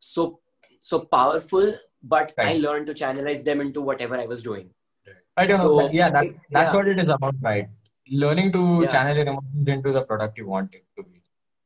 so 0.00 0.38
so 0.80 1.00
powerful 1.16 1.74
but 2.02 2.32
i 2.38 2.54
learned 2.54 2.86
to 2.86 2.94
channelize 2.94 3.44
them 3.44 3.60
into 3.60 3.80
whatever 3.80 4.16
i 4.16 4.26
was 4.26 4.42
doing 4.42 4.70
I 5.36 5.46
don't 5.46 5.58
know. 5.58 5.64
So, 5.64 5.76
but 5.78 5.94
yeah, 5.94 6.10
that, 6.10 6.26
that's 6.50 6.72
yeah. 6.72 6.78
what 6.78 6.88
it 6.88 6.98
is 6.98 7.08
about, 7.08 7.34
right? 7.40 7.66
Learning 8.08 8.52
to 8.52 8.82
Yeah. 8.82 8.88
channel 8.88 9.16
your 9.16 9.26
emotions 9.26 9.68
into 9.68 9.92
the 9.92 10.02
product 10.02 10.38
you 10.38 10.46
want 10.46 10.74
it 10.74 10.84
to 10.96 11.02
be. 11.02 11.13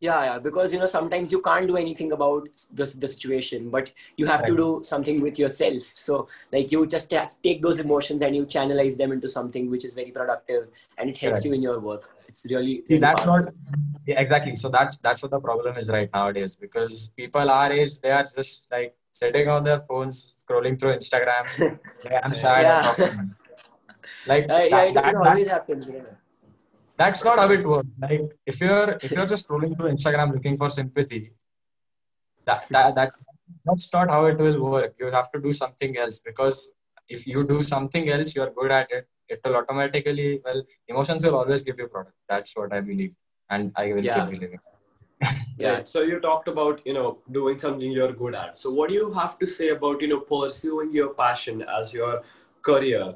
Yeah 0.00 0.25
yeah 0.25 0.38
because 0.38 0.73
you 0.73 0.78
know 0.78 0.87
sometimes 0.87 1.33
you 1.33 1.40
can't 1.43 1.67
do 1.67 1.76
anything 1.76 2.12
about 2.12 2.49
the, 2.73 2.85
the 2.99 3.09
situation 3.09 3.69
but 3.71 3.90
you 4.17 4.26
have 4.26 4.45
to 4.45 4.55
do 4.57 4.81
something 4.83 5.21
with 5.21 5.38
yourself 5.38 5.83
so 5.95 6.28
like 6.52 6.71
you 6.71 6.87
just 6.87 7.11
ta- 7.11 7.28
take 7.43 7.61
those 7.62 7.78
emotions 7.81 8.23
and 8.23 8.37
you 8.37 8.45
channelize 8.47 8.97
them 8.97 9.11
into 9.12 9.28
something 9.28 9.69
which 9.71 9.85
is 9.85 9.95
very 9.95 10.12
productive 10.12 10.69
and 10.99 11.11
it 11.11 11.19
helps 11.19 11.40
Correct. 11.40 11.47
you 11.47 11.52
in 11.55 11.62
your 11.62 11.81
work 11.81 12.11
it's 12.28 12.45
really, 12.50 12.85
See, 12.87 12.99
that's 12.99 13.23
powerful. 13.25 13.47
not 13.47 13.55
yeah, 14.07 14.21
exactly. 14.21 14.55
So 14.57 14.69
that's 14.69 14.99
that's 14.99 15.23
what 15.23 15.31
the 15.31 15.40
problem 15.40 15.78
is 15.78 15.88
right 15.88 16.11
nowadays 16.12 16.57
because 16.57 17.11
people 17.17 17.50
our 17.50 17.73
age 17.73 18.00
they 18.02 18.11
are 18.11 18.23
just 18.23 18.67
like 18.71 18.95
sitting 19.12 19.49
on 19.49 19.64
their 19.64 19.81
phones 19.81 20.35
scrolling 20.47 20.78
through 20.78 20.97
Instagram. 20.97 21.45
Yeah, 22.05 22.21
I'm 22.23 22.38
tired 22.38 22.62
Yeah. 22.62 22.90
of. 22.90 22.99
Like 24.26 24.45
Uh, 24.50 24.59
yeah 24.59 24.69
that, 24.71 24.88
it, 24.88 24.95
that, 24.95 25.38
it 25.38 25.45
that- 25.47 25.49
happens 25.49 25.88
know. 25.88 26.05
That's 26.99 27.25
not 27.25 27.38
how 27.38 27.50
it 27.57 27.67
works. 27.67 27.88
Like 28.05 28.23
if 28.45 28.61
you're 28.61 28.90
if 29.02 29.11
you're 29.12 29.26
just 29.33 29.49
scrolling 29.49 29.76
through 29.76 29.90
Instagram 29.97 30.33
looking 30.35 30.57
for 30.59 30.69
sympathy, 30.71 31.33
that 32.45 32.64
that, 32.71 32.95
that 32.97 33.11
that's 33.64 33.93
not 33.93 34.11
how 34.11 34.25
it 34.26 34.38
will 34.38 34.61
work. 34.71 34.95
You 35.00 35.11
have 35.19 35.31
to 35.33 35.40
do 35.40 35.52
something 35.52 35.97
else 35.97 36.19
because 36.31 36.71
if 37.09 37.26
you 37.26 37.47
do 37.47 37.62
something 37.62 38.09
else, 38.11 38.35
you're 38.37 38.50
good 38.50 38.71
at 38.71 38.90
it. 38.90 39.07
It 39.28 39.40
will 39.45 39.57
automatically 39.57 40.40
well, 40.45 40.62
emotions 40.88 41.25
will 41.25 41.37
always 41.37 41.62
give 41.62 41.78
you 41.78 41.87
product. 41.88 42.17
That's 42.28 42.57
what 42.57 42.73
I 42.73 42.81
believe, 42.81 43.14
and 43.50 43.73
I 43.76 43.93
will 43.93 44.05
Yeah. 44.05 44.19
keep 44.26 44.35
believing. 44.35 44.61
yeah 45.59 45.73
Right. 45.75 45.88
So 45.88 46.02
you 46.02 46.19
talked 46.26 46.49
about 46.49 46.85
you 46.87 46.95
know 46.99 47.19
doing 47.38 47.59
something 47.59 47.93
you're 48.00 48.12
good 48.25 48.35
at. 48.35 48.57
So 48.57 48.71
what 48.71 48.88
do 48.88 48.95
you 48.95 49.12
have 49.21 49.38
to 49.38 49.47
say 49.47 49.69
about 49.76 50.00
you 50.07 50.09
know 50.09 50.21
pursuing 50.35 50.93
your 50.99 51.09
passion 51.23 51.64
as 51.78 51.93
your 51.93 52.23
career? 52.62 53.14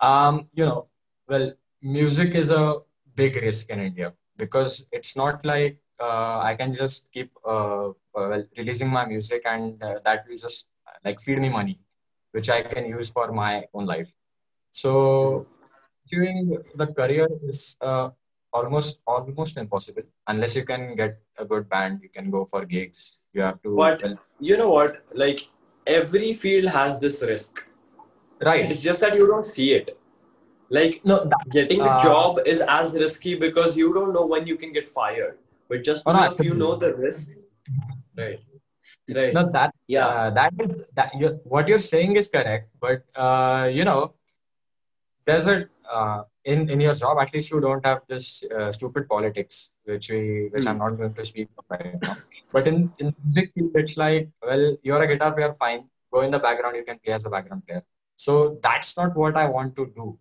Um, 0.00 0.48
you 0.52 0.66
know, 0.66 0.88
well, 1.28 1.52
music 1.84 2.34
is 2.34 2.50
a 2.50 2.76
big 3.14 3.36
risk 3.36 3.70
in 3.70 3.78
India 3.80 4.12
because 4.36 4.86
it's 4.90 5.16
not 5.16 5.44
like 5.44 5.78
uh, 6.00 6.38
I 6.40 6.56
can 6.58 6.72
just 6.72 7.12
keep 7.12 7.30
uh, 7.46 7.90
uh, 8.16 8.38
releasing 8.56 8.88
my 8.88 9.04
music 9.06 9.42
and 9.44 9.80
uh, 9.82 10.00
that 10.04 10.24
will 10.28 10.36
just 10.38 10.68
like 11.04 11.20
feed 11.20 11.38
me 11.38 11.48
money, 11.50 11.78
which 12.32 12.48
I 12.50 12.62
can 12.62 12.86
use 12.86 13.10
for 13.10 13.30
my 13.32 13.64
own 13.74 13.86
life. 13.86 14.08
So 14.72 15.46
doing 16.10 16.58
the 16.74 16.86
career 16.86 17.28
is 17.48 17.76
uh, 17.80 18.10
almost 18.52 19.00
almost 19.06 19.56
impossible 19.56 20.02
unless 20.26 20.56
you 20.56 20.64
can 20.64 20.96
get 20.96 21.20
a 21.38 21.44
good 21.44 21.68
band. 21.68 22.00
You 22.02 22.08
can 22.08 22.30
go 22.30 22.44
for 22.44 22.64
gigs. 22.64 23.18
You 23.32 23.42
have 23.42 23.60
to 23.62 23.76
But- 23.76 24.02
well, 24.02 24.16
You 24.40 24.56
know 24.56 24.70
what? 24.70 25.04
Like 25.12 25.48
every 25.86 26.32
field 26.32 26.66
has 26.72 26.98
this 26.98 27.22
risk. 27.22 27.66
right. 28.40 28.64
It's 28.70 28.80
just 28.80 29.00
that 29.00 29.14
you 29.14 29.26
don't 29.26 29.44
see 29.44 29.72
it. 29.74 29.98
Like 30.70 31.00
No, 31.04 31.30
getting 31.50 31.80
a 31.80 31.90
Uh, 31.90 31.98
job 31.98 32.38
is 32.46 32.60
as 32.60 32.94
risky 32.94 33.34
because 33.34 33.76
you 33.76 33.92
don't 33.92 34.12
know 34.12 34.26
when 34.26 34.46
you 34.46 34.56
can 34.56 34.72
get 34.72 34.88
fired. 34.88 35.38
But 35.68 35.84
just 35.84 36.02
Oh, 36.06 36.12
because 36.12 36.40
you 36.40 36.54
know 36.54 36.74
the 36.76 36.94
risk, 36.94 37.30
right? 38.16 38.40
Right. 39.08 39.32
No, 39.34 39.50
that 39.52 39.74
Yeah. 39.88 40.06
uh, 40.06 40.30
that 40.30 40.52
is 40.64 40.84
that 40.96 41.14
you 41.20 41.28
what 41.44 41.68
you're 41.68 41.84
saying 41.86 42.16
is 42.16 42.28
correct, 42.28 42.68
but 42.80 43.02
uh, 43.14 43.68
you 43.70 43.84
know, 43.84 44.14
there's 45.26 45.46
a 45.46 45.68
uh, 45.90 46.24
in 46.44 46.68
in 46.70 46.80
your 46.80 46.94
job 46.94 47.18
at 47.18 47.32
least 47.34 47.50
you 47.52 47.60
don't 47.60 47.84
have 47.84 48.00
this 48.08 48.44
uh, 48.56 48.70
stupid 48.72 49.08
politics, 49.08 49.72
which 49.84 50.10
we 50.10 50.48
which 50.52 50.66
I'm 50.66 50.78
not 50.78 50.96
going 50.98 51.14
to 51.14 51.24
speak 51.24 51.48
right 51.70 51.96
now. 52.02 52.16
But 52.52 52.66
in 52.66 52.92
in 52.98 53.14
music, 53.24 53.52
it's 53.56 53.96
like 53.96 54.28
well, 54.42 54.76
you're 54.82 55.02
a 55.02 55.08
guitar 55.12 55.32
player, 55.34 55.54
fine. 55.58 55.88
Go 56.12 56.20
in 56.20 56.30
the 56.30 56.38
background, 56.38 56.76
you 56.76 56.84
can 56.84 56.98
play 56.98 57.14
as 57.14 57.24
a 57.24 57.30
background 57.30 57.66
player. 57.66 57.82
So 58.16 58.58
that's 58.62 58.96
not 58.96 59.16
what 59.16 59.36
I 59.36 59.46
want 59.48 59.74
to 59.76 59.86
do. 59.96 60.18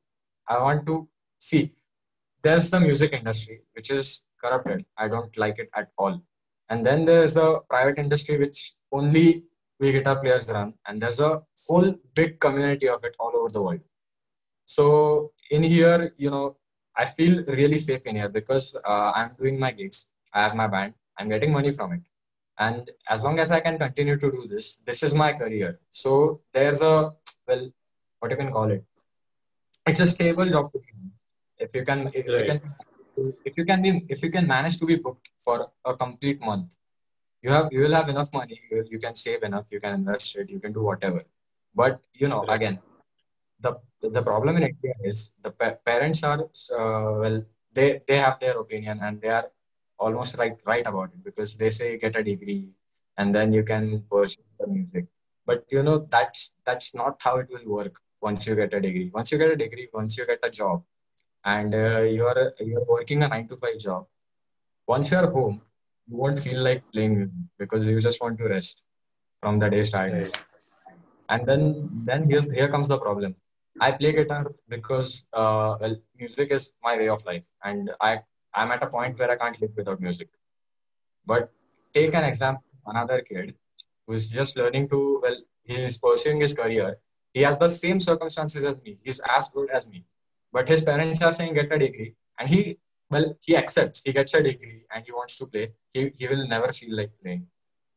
I 0.47 0.59
want 0.61 0.85
to 0.87 1.07
see. 1.39 1.73
There's 2.43 2.69
the 2.69 2.79
music 2.79 3.13
industry, 3.13 3.61
which 3.73 3.89
is 3.89 4.23
corrupted. 4.43 4.85
I 4.97 5.07
don't 5.07 5.35
like 5.37 5.59
it 5.59 5.69
at 5.75 5.89
all. 5.97 6.21
And 6.69 6.85
then 6.85 7.05
there's 7.05 7.35
the 7.35 7.59
private 7.69 7.97
industry, 7.97 8.37
which 8.37 8.73
only 8.91 9.43
we 9.79 9.91
guitar 9.91 10.17
players 10.17 10.47
run. 10.49 10.73
And 10.87 11.01
there's 11.01 11.19
a 11.19 11.41
whole 11.67 11.95
big 12.15 12.39
community 12.39 12.87
of 12.89 13.03
it 13.03 13.15
all 13.19 13.31
over 13.35 13.49
the 13.49 13.61
world. 13.61 13.81
So 14.65 15.31
in 15.51 15.63
here, 15.63 16.13
you 16.17 16.29
know, 16.29 16.57
I 16.95 17.05
feel 17.05 17.43
really 17.45 17.77
safe 17.77 18.01
in 18.05 18.15
here 18.15 18.29
because 18.29 18.75
uh, 18.85 19.11
I'm 19.15 19.31
doing 19.39 19.59
my 19.59 19.71
gigs. 19.71 20.07
I 20.33 20.43
have 20.43 20.55
my 20.55 20.67
band. 20.67 20.93
I'm 21.17 21.29
getting 21.29 21.51
money 21.51 21.71
from 21.71 21.93
it. 21.93 22.01
And 22.57 22.89
as 23.09 23.23
long 23.23 23.39
as 23.39 23.51
I 23.51 23.59
can 23.59 23.77
continue 23.79 24.17
to 24.17 24.31
do 24.31 24.47
this, 24.47 24.77
this 24.85 25.01
is 25.03 25.13
my 25.13 25.33
career. 25.33 25.79
So 25.89 26.41
there's 26.53 26.81
a, 26.81 27.13
well, 27.47 27.71
what 28.19 28.31
you 28.31 28.37
can 28.37 28.51
call 28.51 28.69
it. 28.71 28.85
It's 29.85 29.99
a 29.99 30.07
stable 30.07 30.49
job 30.49 30.71
to 30.73 30.79
be 30.79 30.87
in. 30.93 31.11
If 31.57 31.75
you 31.75 31.83
can, 31.85 32.07
if 32.13 32.25
you 32.27 32.43
can 32.49 32.61
if 33.45 33.57
you 33.57 33.65
can 33.65 33.81
be 33.81 34.05
if 34.09 34.23
you 34.23 34.31
can 34.31 34.47
manage 34.47 34.77
to 34.79 34.85
be 34.85 34.95
booked 34.95 35.29
for 35.37 35.71
a 35.85 35.95
complete 35.95 36.39
month 36.41 36.73
you 37.43 37.51
have 37.51 37.67
you 37.71 37.81
will 37.81 37.93
have 37.93 38.09
enough 38.09 38.31
money 38.33 38.59
you, 38.69 38.77
will- 38.77 38.87
you 38.93 38.99
can 38.99 39.13
save 39.15 39.43
enough 39.43 39.67
you 39.71 39.79
can 39.79 39.93
invest 39.99 40.35
it 40.35 40.49
you 40.49 40.59
can 40.63 40.73
do 40.73 40.81
whatever 40.89 41.21
but 41.75 42.01
you 42.21 42.27
know 42.27 42.41
Right. 42.41 42.55
again 42.57 42.75
the 43.65 43.71
the 44.17 44.23
problem 44.29 44.57
in 44.59 44.63
india 44.71 44.95
is 45.11 45.19
the 45.45 45.51
pa- 45.59 45.77
parents 45.89 46.23
are 46.31 46.39
uh, 46.79 47.11
well 47.23 47.37
they 47.77 47.89
they 48.07 48.17
have 48.25 48.39
their 48.43 48.57
opinion 48.63 48.97
and 49.07 49.21
they 49.21 49.33
are 49.39 49.47
almost 50.05 50.37
right 50.41 50.57
right 50.71 50.87
about 50.93 51.09
it 51.15 51.23
because 51.29 51.51
they 51.61 51.69
say 51.79 51.89
get 52.05 52.15
a 52.21 52.23
degree 52.31 52.63
and 53.17 53.35
then 53.35 53.53
you 53.57 53.63
can 53.71 53.85
pursue 54.13 54.45
the 54.59 54.67
music 54.77 55.05
but 55.45 55.65
you 55.75 55.83
know 55.87 55.97
that's 56.15 56.41
that's 56.65 56.89
not 57.01 57.15
how 57.27 57.35
it 57.43 57.47
will 57.55 57.67
work 57.79 57.95
once 58.27 58.47
you 58.47 58.55
get 58.61 58.73
a 58.79 58.81
degree 58.87 59.09
once 59.19 59.31
you 59.31 59.37
get 59.43 59.51
a 59.55 59.59
degree 59.63 59.87
once 59.99 60.17
you 60.17 60.25
get 60.31 60.49
a 60.49 60.51
job 60.59 60.83
and 61.45 61.75
uh, 61.75 62.01
you're 62.01 62.53
you're 62.59 62.85
working 62.85 63.23
a 63.23 63.27
nine 63.27 63.47
to 63.47 63.55
five 63.55 63.77
job. 63.77 64.05
Once 64.87 65.11
you're 65.11 65.29
home, 65.29 65.61
you 66.07 66.17
won't 66.17 66.39
feel 66.39 66.61
like 66.63 66.83
playing 66.91 67.31
because 67.57 67.89
you 67.89 68.01
just 68.01 68.21
want 68.21 68.37
to 68.37 68.45
rest 68.45 68.81
from 69.41 69.59
the 69.59 69.69
day's 69.69 69.91
tiredness. 69.91 70.45
And 71.29 71.45
then 71.45 71.89
then 72.05 72.29
here's 72.29 72.49
here 72.51 72.69
comes 72.69 72.87
the 72.87 72.97
problem. 72.97 73.35
I 73.79 73.91
play 73.91 74.11
guitar 74.13 74.51
because 74.69 75.25
uh, 75.33 75.77
well, 75.81 75.95
music 76.17 76.51
is 76.51 76.75
my 76.83 76.97
way 76.97 77.09
of 77.09 77.25
life, 77.25 77.47
and 77.63 77.91
I 77.99 78.21
I'm 78.53 78.71
at 78.71 78.83
a 78.83 78.87
point 78.87 79.17
where 79.17 79.31
I 79.31 79.35
can't 79.35 79.59
live 79.61 79.71
without 79.75 79.99
music. 79.99 80.29
But 81.25 81.51
take 81.93 82.13
an 82.13 82.23
example, 82.23 82.63
another 82.85 83.21
kid 83.21 83.55
who's 84.05 84.29
just 84.29 84.57
learning 84.57 84.89
to 84.89 85.19
well, 85.23 85.37
he's 85.63 85.97
pursuing 85.97 86.41
his 86.41 86.53
career. 86.53 86.97
He 87.33 87.41
has 87.41 87.57
the 87.57 87.67
same 87.67 87.99
circumstances 87.99 88.63
as 88.63 88.75
me. 88.83 88.97
He's 89.03 89.19
as 89.37 89.49
good 89.49 89.69
as 89.71 89.87
me, 89.87 90.05
but 90.51 90.67
his 90.67 90.81
parents 90.83 91.21
are 91.21 91.31
saying 91.31 91.55
get 91.55 91.71
a 91.71 91.79
degree, 91.79 92.15
and 92.39 92.49
he 92.49 92.77
well 93.09 93.35
he 93.41 93.57
accepts. 93.57 94.03
He 94.05 94.13
gets 94.13 94.33
a 94.33 94.43
degree 94.43 94.83
and 94.93 95.03
he 95.05 95.11
wants 95.11 95.37
to 95.39 95.47
play. 95.47 95.67
He 95.93 96.11
he 96.15 96.27
will 96.27 96.47
never 96.47 96.71
feel 96.71 96.95
like 96.95 97.11
playing 97.21 97.47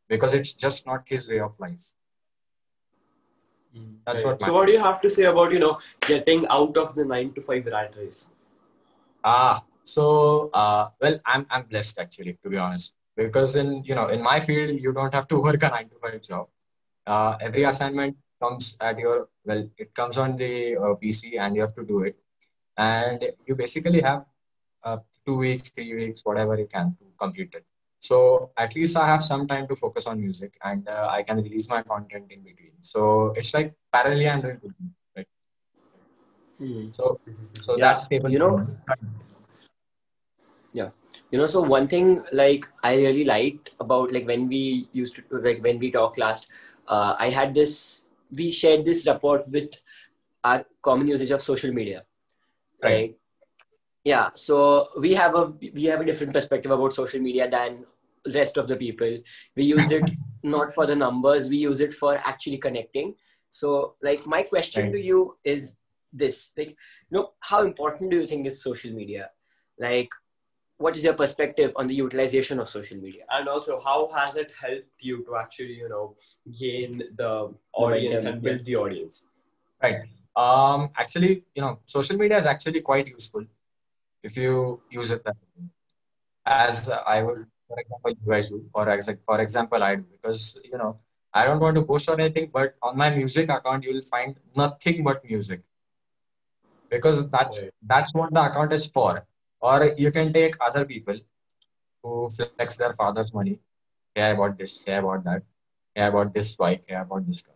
because 0.08 0.34
it's 0.34 0.54
just 0.54 0.86
not 0.86 1.02
his 1.06 1.28
way 1.28 1.40
of 1.40 1.54
life. 1.58 1.92
That's 4.06 4.24
Right. 4.24 4.38
what. 4.38 4.42
So, 4.42 4.52
what 4.54 4.66
do 4.66 4.72
you 4.72 4.80
have 4.80 5.00
to 5.02 5.10
say 5.10 5.24
about 5.24 5.52
you 5.52 5.58
know 5.58 5.78
getting 6.06 6.46
out 6.48 6.76
of 6.76 6.94
the 6.94 7.04
nine 7.04 7.32
to 7.34 7.42
five 7.42 7.66
rat 7.66 7.94
race? 7.96 8.30
Ah, 9.24 9.62
so 9.84 10.50
uh, 10.54 10.88
well, 11.00 11.18
I'm 11.26 11.46
I'm 11.50 11.64
blessed 11.64 11.98
actually, 11.98 12.38
to 12.42 12.48
be 12.48 12.56
honest, 12.56 12.94
because 13.16 13.56
in 13.56 13.82
you 13.84 13.94
know 13.94 14.06
in 14.08 14.22
my 14.22 14.40
field 14.40 14.78
you 14.80 14.92
don't 14.92 15.12
have 15.12 15.26
to 15.28 15.40
work 15.48 15.62
a 15.62 15.68
nine 15.68 15.88
to 15.90 15.98
five 15.98 16.22
job. 16.22 16.48
Uh, 17.06 17.36
every 17.40 17.64
assignment 17.64 18.16
comes 18.40 18.76
at 18.80 18.98
your 18.98 19.28
well, 19.44 19.68
it 19.78 19.94
comes 19.94 20.18
on 20.18 20.36
the 20.36 20.76
uh, 20.76 20.94
PC 20.94 21.38
and 21.38 21.54
you 21.54 21.62
have 21.62 21.74
to 21.74 21.84
do 21.84 22.00
it, 22.02 22.16
and 22.76 23.24
you 23.46 23.54
basically 23.54 24.00
have 24.02 24.24
uh, 24.84 24.98
two 25.24 25.36
weeks, 25.38 25.70
three 25.70 25.94
weeks, 25.94 26.22
whatever 26.24 26.58
you 26.58 26.66
can 26.66 26.96
to 26.98 27.04
complete 27.18 27.52
it. 27.54 27.64
So 28.00 28.50
at 28.56 28.74
least 28.74 28.96
I 28.96 29.06
have 29.06 29.24
some 29.24 29.48
time 29.48 29.66
to 29.68 29.76
focus 29.76 30.06
on 30.06 30.20
music, 30.20 30.56
and 30.64 30.88
uh, 30.88 31.08
I 31.10 31.22
can 31.22 31.38
release 31.38 31.68
my 31.68 31.82
content 31.82 32.30
in 32.30 32.42
between. 32.42 32.72
So 32.80 33.32
it's 33.36 33.52
like 33.54 33.74
parallelly 33.94 34.30
I'm 34.30 34.42
doing 34.42 34.60
two 34.60 34.72
things, 34.78 34.92
right? 35.16 35.28
Hmm. 36.58 36.92
So 36.92 37.20
so 37.64 37.76
Yeah, 37.76 38.00
that's 38.00 38.06
you 38.10 38.38
know, 38.38 38.66
Yeah. 40.72 40.90
you 41.30 41.38
know 41.38 41.46
so 41.46 41.60
one 41.60 41.88
thing 41.88 42.22
like 42.32 42.66
i 42.82 42.94
really 42.94 43.24
liked 43.24 43.70
about 43.80 44.12
like 44.12 44.26
when 44.26 44.48
we 44.48 44.88
used 44.92 45.16
to 45.16 45.22
like 45.46 45.62
when 45.62 45.78
we 45.78 45.90
talked 45.90 46.18
last 46.18 46.46
uh, 46.88 47.16
i 47.18 47.30
had 47.30 47.54
this 47.54 48.02
we 48.30 48.50
shared 48.50 48.84
this 48.84 49.06
report 49.06 49.48
with 49.48 49.70
our 50.44 50.64
common 50.82 51.08
usage 51.08 51.30
of 51.30 51.42
social 51.42 51.72
media 51.72 52.04
right, 52.82 52.90
Right. 52.92 53.16
yeah 54.04 54.30
so 54.34 54.88
we 54.98 55.14
have 55.14 55.34
a 55.34 55.52
we 55.74 55.84
have 55.84 56.00
a 56.00 56.04
different 56.04 56.32
perspective 56.32 56.70
about 56.70 56.92
social 56.92 57.20
media 57.20 57.48
than 57.48 57.84
rest 58.34 58.56
of 58.56 58.68
the 58.68 58.76
people 58.76 59.18
we 59.56 59.64
use 59.64 59.90
it 59.90 60.10
not 60.42 60.72
for 60.72 60.86
the 60.86 60.96
numbers 60.96 61.48
we 61.48 61.56
use 61.56 61.80
it 61.80 61.94
for 61.94 62.18
actually 62.24 62.58
connecting 62.58 63.14
so 63.50 63.94
like 64.02 64.26
my 64.26 64.42
question 64.42 64.84
Right. 64.84 64.92
to 64.92 65.00
you 65.00 65.36
is 65.44 65.78
this 66.12 66.50
like 66.56 66.68
you 66.70 66.76
know 67.10 67.32
how 67.40 67.62
important 67.64 68.10
do 68.10 68.16
you 68.20 68.26
think 68.26 68.46
is 68.46 68.62
social 68.62 68.92
media 68.92 69.30
like 69.78 70.08
what 70.78 70.96
is 70.96 71.04
your 71.04 71.14
perspective 71.14 71.72
on 71.76 71.86
the 71.86 71.94
utilization 71.94 72.58
of 72.58 72.68
social 72.68 72.98
media 72.98 73.24
And 73.30 73.48
also, 73.48 73.80
how 73.80 74.08
has 74.14 74.36
it 74.36 74.52
helped 74.60 75.02
you 75.02 75.24
to 75.24 75.36
actually 75.36 75.74
you 75.74 75.88
know 75.88 76.16
gain 76.58 77.02
the 77.16 77.54
audience 77.72 78.24
and 78.24 78.42
build 78.42 78.64
the 78.64 78.76
audience? 78.76 79.26
Right. 79.82 80.00
Um, 80.36 80.90
actually, 80.96 81.44
you 81.54 81.62
know, 81.62 81.78
social 81.86 82.18
media 82.18 82.38
is 82.38 82.46
actually 82.46 82.82
quite 82.82 83.08
useful 83.08 83.44
if 84.22 84.36
you 84.36 84.80
use 84.90 85.10
it 85.10 85.24
that 85.24 85.36
way. 85.36 85.64
As 86.44 86.90
I 86.90 87.22
would, 87.22 87.46
for 87.66 87.80
example, 87.80 88.14
you 88.24 88.34
I 88.34 88.42
do, 88.42 88.64
or 88.74 88.90
as 88.90 89.10
for 89.24 89.40
example, 89.40 89.82
I 89.82 89.96
do, 89.96 90.04
because 90.12 90.60
you 90.64 90.76
know, 90.76 90.98
I 91.32 91.46
don't 91.46 91.60
want 91.60 91.76
to 91.76 91.84
post 91.84 92.08
on 92.10 92.20
anything, 92.20 92.50
but 92.52 92.76
on 92.82 92.96
my 92.96 93.10
music 93.10 93.48
account, 93.48 93.84
you 93.84 93.94
will 93.94 94.02
find 94.02 94.36
nothing 94.54 95.02
but 95.04 95.24
music 95.24 95.62
because 96.90 97.28
that 97.30 97.50
that's 97.82 98.12
what 98.14 98.32
the 98.32 98.42
account 98.42 98.72
is 98.72 98.86
for. 98.86 99.26
Or 99.60 99.94
you 99.96 100.10
can 100.10 100.32
take 100.32 100.54
other 100.60 100.84
people 100.84 101.18
who 102.02 102.28
flex 102.28 102.76
their 102.76 102.92
father's 102.92 103.32
money. 103.32 103.58
Hey, 104.14 104.30
I 104.30 104.34
bought 104.34 104.58
this. 104.58 104.84
Hey, 104.84 104.96
I 104.96 105.00
bought 105.00 105.24
that. 105.24 105.42
Hey, 105.94 106.02
I 106.02 106.10
bought 106.10 106.32
this 106.32 106.54
bike. 106.56 106.84
Hey, 106.86 106.94
I 106.94 107.04
bought 107.04 107.26
this 107.26 107.42
car. 107.42 107.54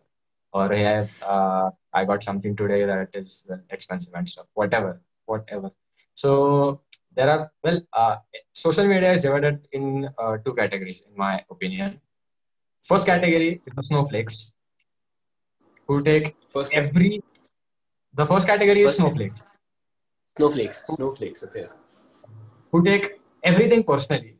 Or 0.53 0.75
hey, 0.75 1.09
uh, 1.23 1.71
I 1.93 2.05
got 2.05 2.25
something 2.25 2.57
today 2.57 2.85
that 2.85 3.11
is 3.15 3.45
well, 3.49 3.61
expensive 3.71 4.13
and 4.15 4.29
stuff. 4.29 4.47
Whatever, 4.55 5.01
whatever. 5.27 5.71
So 6.15 6.81
there 7.15 7.31
are 7.31 7.53
well, 7.63 7.81
uh, 7.93 8.17
social 8.53 8.87
media 8.87 9.13
is 9.13 9.23
divided 9.23 9.69
in 9.73 10.09
uh, 10.19 10.39
two 10.45 10.55
categories, 10.55 11.03
in 11.09 11.17
my 11.17 11.45
opinion. 11.51 12.01
First 12.83 13.07
category 13.07 13.61
is 13.67 13.75
the 13.77 13.83
snowflakes, 13.83 14.55
who 15.87 16.03
take 16.03 16.35
First, 16.49 16.73
every. 16.75 17.23
The 18.15 18.27
first 18.27 18.47
category 18.47 18.83
is 18.83 18.91
First- 18.91 18.99
snowflakes, 18.99 19.47
snowflakes 20.37 20.85
snowflakes. 20.89 21.45
Okay. 21.45 21.67
Who 22.71 22.83
take 22.83 23.21
everything 23.43 23.83
personally, 23.83 24.37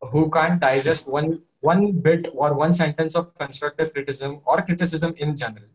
who 0.00 0.30
can't 0.30 0.60
digest 0.60 1.08
one 1.08 1.40
one 1.60 1.92
bit 1.92 2.26
or 2.32 2.54
one 2.54 2.72
sentence 2.72 3.14
of 3.14 3.36
constructive 3.38 3.92
criticism 3.92 4.40
or 4.46 4.62
criticism 4.62 5.14
in 5.18 5.36
general, 5.36 5.68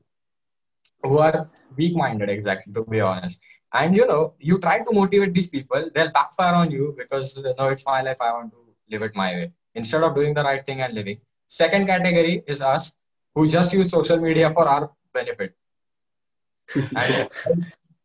who 1.04 1.20
are 1.20 1.48
weak-minded, 1.78 2.30
exactly, 2.30 2.74
to 2.74 2.84
be 2.84 3.00
honest. 3.02 3.40
And 3.74 3.96
you 3.96 4.08
know, 4.08 4.34
you 4.40 4.58
try 4.60 4.80
to 4.80 4.92
motivate 4.92 5.34
these 5.34 5.50
people, 5.50 5.90
they'll 5.94 6.12
backfire 6.12 6.56
on 6.56 6.72
you 6.72 6.96
because 6.98 7.38
you 7.38 7.54
no, 7.58 7.68
it's 7.68 7.86
my 7.86 8.02
life, 8.02 8.18
I 8.22 8.32
want 8.34 8.52
to 8.52 8.58
live 8.90 9.04
it 9.04 9.16
my 9.16 9.32
way. 9.34 9.52
Instead 9.76 10.04
of 10.04 10.16
doing 10.16 10.34
the 10.34 10.44
right 10.44 10.66
thing 10.66 10.82
and 10.82 10.94
living. 10.94 11.20
Second 11.48 11.86
category 11.86 12.44
is 12.48 12.62
us 12.62 13.00
who 13.34 13.48
just 13.48 13.74
use 13.74 13.90
social 13.90 14.18
media 14.18 14.50
for 14.50 14.68
our 14.68 14.92
benefit. 15.14 15.54
and 16.96 17.30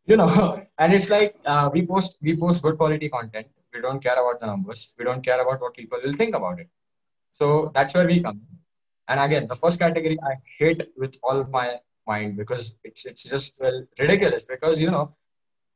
you 0.05 0.17
know, 0.17 0.61
and 0.77 0.93
it's 0.93 1.09
like 1.09 1.35
uh, 1.45 1.69
we 1.73 1.85
post 1.85 2.17
we 2.21 2.35
post 2.35 2.63
good 2.63 2.77
quality 2.77 3.09
content. 3.09 3.47
We 3.73 3.81
don't 3.81 4.01
care 4.01 4.19
about 4.21 4.39
the 4.41 4.47
numbers. 4.47 4.95
We 4.97 5.05
don't 5.05 5.23
care 5.23 5.41
about 5.41 5.61
what 5.61 5.73
people 5.73 5.99
will 6.03 6.13
think 6.13 6.35
about 6.35 6.59
it. 6.59 6.69
So 7.29 7.71
that's 7.73 7.93
where 7.95 8.05
we 8.05 8.21
come. 8.21 8.41
And 9.07 9.19
again, 9.19 9.47
the 9.47 9.55
first 9.55 9.79
category 9.79 10.17
I 10.21 10.33
hate 10.57 10.89
with 10.97 11.17
all 11.23 11.43
my 11.45 11.79
mind 12.07 12.37
because 12.37 12.75
it's 12.83 13.05
it's 13.05 13.23
just 13.23 13.55
well 13.59 13.85
ridiculous. 13.99 14.45
Because 14.45 14.79
you 14.79 14.91
know, 14.91 15.05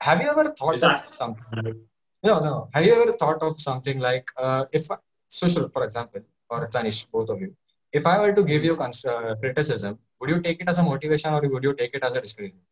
have 0.02 0.22
you 0.22 0.30
ever 0.30 0.46
thought 0.60 0.84
of 0.84 0.96
something? 1.22 1.46
Like, 1.64 1.76
no, 2.24 2.40
no. 2.40 2.70
Have 2.74 2.86
you 2.86 2.94
ever 3.02 3.14
thought 3.14 3.42
of 3.42 3.62
something 3.62 4.00
like 4.00 4.30
uh, 4.38 4.66
if 4.72 4.88
Sushrut, 5.30 5.72
for 5.74 5.84
example, 5.86 6.22
or 6.50 6.68
Tanish, 6.68 7.10
both 7.12 7.30
of 7.30 7.42
you, 7.42 7.56
if 7.92 8.06
I 8.06 8.20
were 8.20 8.34
to 8.34 8.44
give 8.44 8.64
you 8.64 8.76
cons- 8.76 9.06
uh, 9.06 9.36
criticism, 9.42 10.00
would 10.20 10.30
you 10.30 10.42
take 10.42 10.62
it 10.62 10.70
as 10.70 10.78
a 10.78 10.84
motivation 10.84 11.34
or 11.34 11.42
would 11.42 11.64
you 11.64 11.74
take 11.74 11.94
it 11.94 12.04
as 12.04 12.16
a 12.16 12.22
discouragement? 12.22 12.64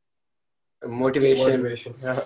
motivation, 0.85 1.61
Motivation. 1.61 1.93
Yeah. 2.01 2.23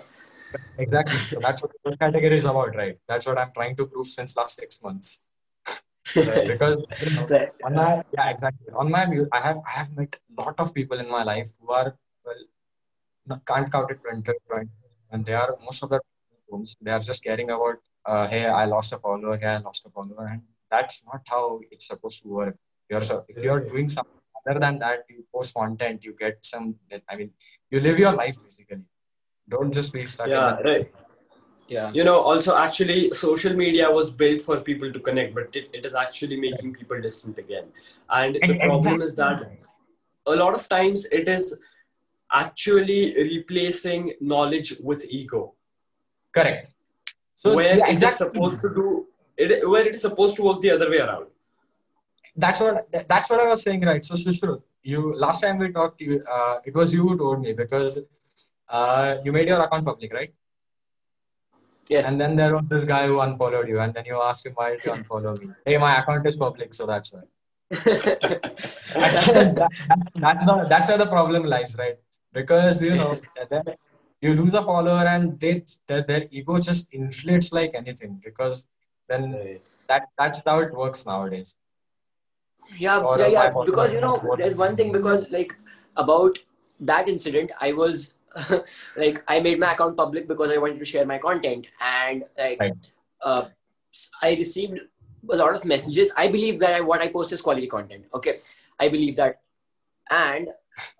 Exactly. 0.78 1.18
So 1.18 1.38
that's 1.40 1.60
what 1.62 1.72
the 1.84 1.96
category 1.96 2.38
is 2.38 2.44
about, 2.44 2.74
right? 2.74 2.96
That's 3.06 3.26
what 3.26 3.38
I'm 3.38 3.52
trying 3.52 3.76
to 3.76 3.86
prove 3.86 4.06
since 4.06 4.36
last 4.36 4.56
six 4.56 4.82
months. 4.82 5.22
because 6.14 6.76
you 7.02 7.10
know, 7.10 7.26
Right. 7.30 7.50
on 7.64 7.74
my 7.74 8.02
yeah 8.16 8.30
exactly 8.30 8.72
on 8.74 8.90
my 8.90 9.04
view, 9.06 9.28
I 9.30 9.40
have 9.46 9.58
I 9.66 9.70
have 9.80 9.94
met 9.94 10.18
a 10.38 10.42
lot 10.42 10.58
of 10.58 10.74
people 10.74 10.98
in 10.98 11.10
my 11.10 11.22
life 11.22 11.50
who 11.60 11.70
are 11.70 11.96
well 12.24 12.42
not, 13.26 13.44
can't 13.44 13.70
count 13.70 13.90
it 13.90 14.00
20, 14.02 14.22
20 14.48 14.70
and 15.12 15.26
they 15.26 15.34
are 15.34 15.54
most 15.62 15.82
of 15.82 15.90
the 15.90 16.00
they 16.80 16.90
are 16.90 17.00
just 17.00 17.22
caring 17.22 17.50
about 17.50 17.76
uh, 18.06 18.26
hey 18.26 18.46
I 18.46 18.64
lost 18.64 18.94
a 18.94 18.96
follower 18.96 19.36
hey 19.36 19.48
I 19.48 19.58
lost 19.58 19.84
a 19.84 19.90
follower 19.90 20.26
and 20.32 20.42
that's 20.70 21.04
not 21.06 21.22
how 21.28 21.60
it's 21.70 21.86
supposed 21.86 22.22
to 22.22 22.28
work. 22.28 22.56
You're 22.90 23.00
so, 23.00 23.24
if 23.28 23.42
you're 23.42 23.60
doing 23.60 23.88
something 23.88 24.12
other 24.46 24.60
than 24.60 24.78
that, 24.78 25.04
you 25.10 25.24
post 25.34 25.54
content, 25.54 26.04
you 26.04 26.14
get 26.18 26.38
some. 26.42 26.76
I 27.08 27.16
mean, 27.16 27.30
you 27.70 27.80
live 27.80 27.98
your 27.98 28.12
life 28.12 28.38
basically. 28.42 28.84
Don't 29.48 29.72
just 29.72 29.92
be 29.92 30.06
stuck. 30.06 30.28
Yeah. 30.28 30.58
in 30.58 30.66
Right. 30.66 30.92
yeah 31.68 31.90
You 31.92 32.04
know, 32.04 32.18
also 32.20 32.56
actually, 32.56 33.10
social 33.12 33.54
media 33.54 33.90
was 33.90 34.10
built 34.10 34.42
for 34.42 34.60
people 34.60 34.92
to 34.92 35.00
connect, 35.00 35.34
but 35.34 35.54
it, 35.54 35.70
it 35.72 35.86
is 35.86 35.94
actually 35.94 36.40
making 36.40 36.74
people 36.74 37.00
distant 37.00 37.38
again. 37.38 37.66
And 38.10 38.36
the 38.36 38.44
Ex- 38.44 38.64
problem 38.64 39.02
is 39.02 39.14
that 39.16 39.50
a 40.26 40.36
lot 40.36 40.54
of 40.54 40.68
times 40.68 41.06
it 41.06 41.28
is 41.28 41.58
actually 42.32 43.14
replacing 43.14 44.14
knowledge 44.20 44.74
with 44.82 45.04
ego, 45.08 45.54
Correct. 46.34 46.72
So 47.34 47.54
where 47.54 47.78
yeah, 47.78 47.88
it 47.88 48.02
is 48.02 48.16
supposed 48.16 48.60
to 48.62 48.68
do 48.74 49.06
it, 49.36 49.68
where 49.68 49.86
it 49.86 49.94
is 49.94 50.00
supposed 50.02 50.36
to 50.36 50.42
work 50.42 50.60
the 50.60 50.70
other 50.72 50.90
way 50.90 50.98
around. 50.98 51.26
That's 52.36 52.60
what 52.60 52.88
that's 53.08 53.30
what 53.30 53.40
I 53.40 53.46
was 53.46 53.62
saying, 53.62 53.82
right? 53.82 54.04
So 54.04 54.14
Sushrut, 54.14 54.62
you 54.82 55.14
last 55.16 55.40
time 55.40 55.58
we 55.58 55.70
talked, 55.72 55.98
to 56.00 56.04
you 56.04 56.24
uh, 56.30 56.56
it 56.64 56.74
was 56.74 56.92
you 56.92 57.08
who 57.08 57.16
told 57.16 57.40
me 57.40 57.52
because 57.52 58.00
uh, 58.68 59.16
you 59.24 59.32
made 59.32 59.48
your 59.48 59.60
account 59.60 59.84
public, 59.84 60.12
right? 60.12 60.32
yes 61.88 62.06
And 62.06 62.20
then 62.20 62.36
there 62.36 62.54
was 62.54 62.64
this 62.68 62.84
guy 62.84 63.06
who 63.06 63.20
unfollowed 63.20 63.68
you, 63.68 63.80
and 63.80 63.94
then 63.94 64.04
you 64.04 64.20
asked 64.22 64.46
him 64.46 64.52
why 64.54 64.70
did 64.70 64.84
you 64.84 64.92
unfollow 64.92 65.38
me? 65.40 65.50
Hey, 65.64 65.76
my 65.78 66.00
account 66.00 66.26
is 66.26 66.36
public, 66.36 66.74
so 66.74 66.86
that's 66.86 67.12
why. 67.12 67.22
that, 67.70 69.54
that- 69.56 69.70
that's, 70.20 70.44
the, 70.46 70.66
that's 70.68 70.88
where 70.88 70.98
the 70.98 71.06
problem 71.06 71.44
lies, 71.44 71.76
right? 71.78 71.96
Because 72.32 72.82
you 72.82 72.96
know, 72.96 73.20
you 74.20 74.34
lose 74.34 74.54
a 74.54 74.62
follower 74.62 75.06
and 75.06 75.38
they 75.40 75.64
their, 75.86 76.02
their 76.02 76.26
ego 76.30 76.58
just 76.58 76.92
inflates 76.92 77.52
like 77.52 77.72
anything. 77.74 78.20
Because 78.24 78.66
then 79.08 79.60
that 79.86 80.08
that's 80.18 80.44
how 80.44 80.58
it 80.60 80.72
works 80.72 81.06
nowadays. 81.06 81.56
yeah 82.78 82.98
Or 83.00 83.18
yeah, 83.18 83.26
yeah 83.28 83.50
because 83.64 83.92
you 83.94 84.00
know 84.00 84.36
there's 84.36 84.56
one 84.56 84.76
thing 84.76 84.92
because 84.92 85.30
like 85.30 85.56
about 85.96 86.38
that 86.80 87.08
incident 87.08 87.50
i 87.60 87.72
was 87.72 88.12
like 88.96 89.22
i 89.28 89.40
made 89.40 89.58
my 89.58 89.72
account 89.72 89.96
public 89.96 90.28
because 90.28 90.50
i 90.50 90.56
wanted 90.56 90.78
to 90.78 90.84
share 90.84 91.06
my 91.06 91.18
content 91.18 91.66
and 91.80 92.24
like 92.38 92.60
Right. 92.60 92.72
uh, 93.22 93.44
i 94.22 94.30
received 94.34 94.78
a 95.30 95.36
lot 95.36 95.54
of 95.54 95.64
messages 95.64 96.10
i 96.16 96.28
believe 96.28 96.58
that 96.60 96.74
I, 96.74 96.80
what 96.80 97.00
i 97.00 97.08
post 97.08 97.32
is 97.32 97.40
quality 97.42 97.66
content 97.66 98.04
okay 98.14 98.36
i 98.78 98.88
believe 98.88 99.16
that 99.16 99.40
and 100.10 100.48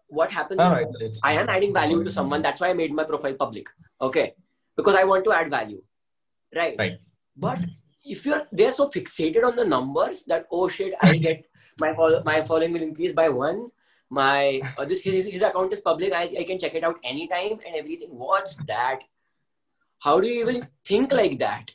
what 0.08 0.30
happens 0.30 0.58
No, 0.58 0.66
is 0.66 0.72
no, 0.72 0.78
it- 0.80 1.02
it's- 1.06 1.20
I 1.22 1.32
am 1.34 1.48
adding 1.48 1.72
value 1.72 2.02
to 2.02 2.10
someone. 2.10 2.42
That's 2.42 2.60
why 2.60 2.70
I 2.70 2.72
made 2.72 2.92
my 2.92 3.04
profile 3.04 3.34
public. 3.34 3.68
Okay. 4.00 4.34
Because 4.76 4.96
I 4.96 5.04
want 5.04 5.24
to 5.26 5.32
add 5.32 5.50
value. 5.50 5.82
Right. 6.56 6.74
Right. 6.78 6.96
But 7.36 7.58
if 8.04 8.24
you're 8.26 8.42
they're 8.50 8.72
so 8.72 8.88
fixated 8.88 9.44
on 9.44 9.54
the 9.54 9.64
numbers 9.64 10.24
that 10.24 10.46
oh 10.50 10.66
shit, 10.68 10.94
I 11.02 11.16
get 11.26 11.44
my 11.78 11.94
follow, 11.94 12.22
my 12.24 12.42
following 12.42 12.72
will 12.72 12.82
increase 12.82 13.12
by 13.12 13.28
one. 13.28 13.68
My 14.10 14.60
uh, 14.78 14.84
this 14.84 15.00
his, 15.00 15.26
his 15.26 15.42
account 15.42 15.72
is 15.72 15.80
public. 15.80 16.12
I, 16.12 16.22
I 16.38 16.44
can 16.44 16.58
check 16.58 16.74
it 16.74 16.84
out 16.84 16.96
anytime 17.04 17.58
and 17.66 17.76
everything. 17.76 18.08
What's 18.10 18.56
that? 18.66 19.00
How 19.98 20.20
do 20.20 20.28
you 20.28 20.48
even 20.48 20.68
think 20.84 21.12
like 21.12 21.38
that? 21.40 21.70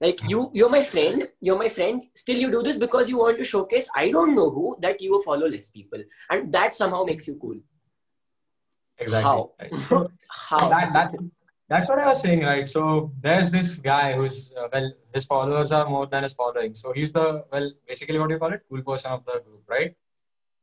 Like 0.00 0.28
you, 0.28 0.50
you're 0.52 0.68
my 0.68 0.82
friend. 0.82 1.28
You're 1.40 1.58
my 1.58 1.68
friend. 1.68 2.02
Still, 2.14 2.36
you 2.36 2.50
do 2.50 2.62
this 2.62 2.76
because 2.76 3.08
you 3.08 3.18
want 3.18 3.38
to 3.38 3.44
showcase. 3.44 3.88
I 3.94 4.10
don't 4.10 4.34
know 4.34 4.50
who 4.50 4.76
that 4.80 5.00
you 5.00 5.22
follow 5.24 5.48
less 5.48 5.68
people, 5.68 6.02
and 6.28 6.52
that 6.52 6.74
somehow 6.74 7.04
makes 7.04 7.28
you 7.28 7.36
cool. 7.40 7.56
Exactly. 8.98 9.22
How? 9.22 9.50
So 9.82 10.10
How? 10.28 10.68
that, 10.68 10.92
that, 10.92 11.14
that's 11.68 11.88
what 11.88 11.98
I 11.98 12.06
was 12.06 12.20
saying, 12.20 12.44
right? 12.44 12.68
So 12.68 13.12
there's 13.20 13.50
this 13.50 13.78
guy 13.78 14.14
who's, 14.14 14.52
uh, 14.52 14.68
well, 14.72 14.92
his 15.14 15.24
followers 15.24 15.72
are 15.72 15.88
more 15.88 16.06
than 16.06 16.24
his 16.24 16.34
following. 16.34 16.74
So 16.74 16.92
he's 16.92 17.12
the, 17.12 17.44
well, 17.50 17.70
basically 17.86 18.18
what 18.18 18.28
do 18.28 18.34
you 18.34 18.40
call 18.40 18.52
it? 18.52 18.62
Cool 18.68 18.82
person 18.82 19.12
of 19.12 19.24
the 19.24 19.40
group, 19.40 19.62
right? 19.68 19.94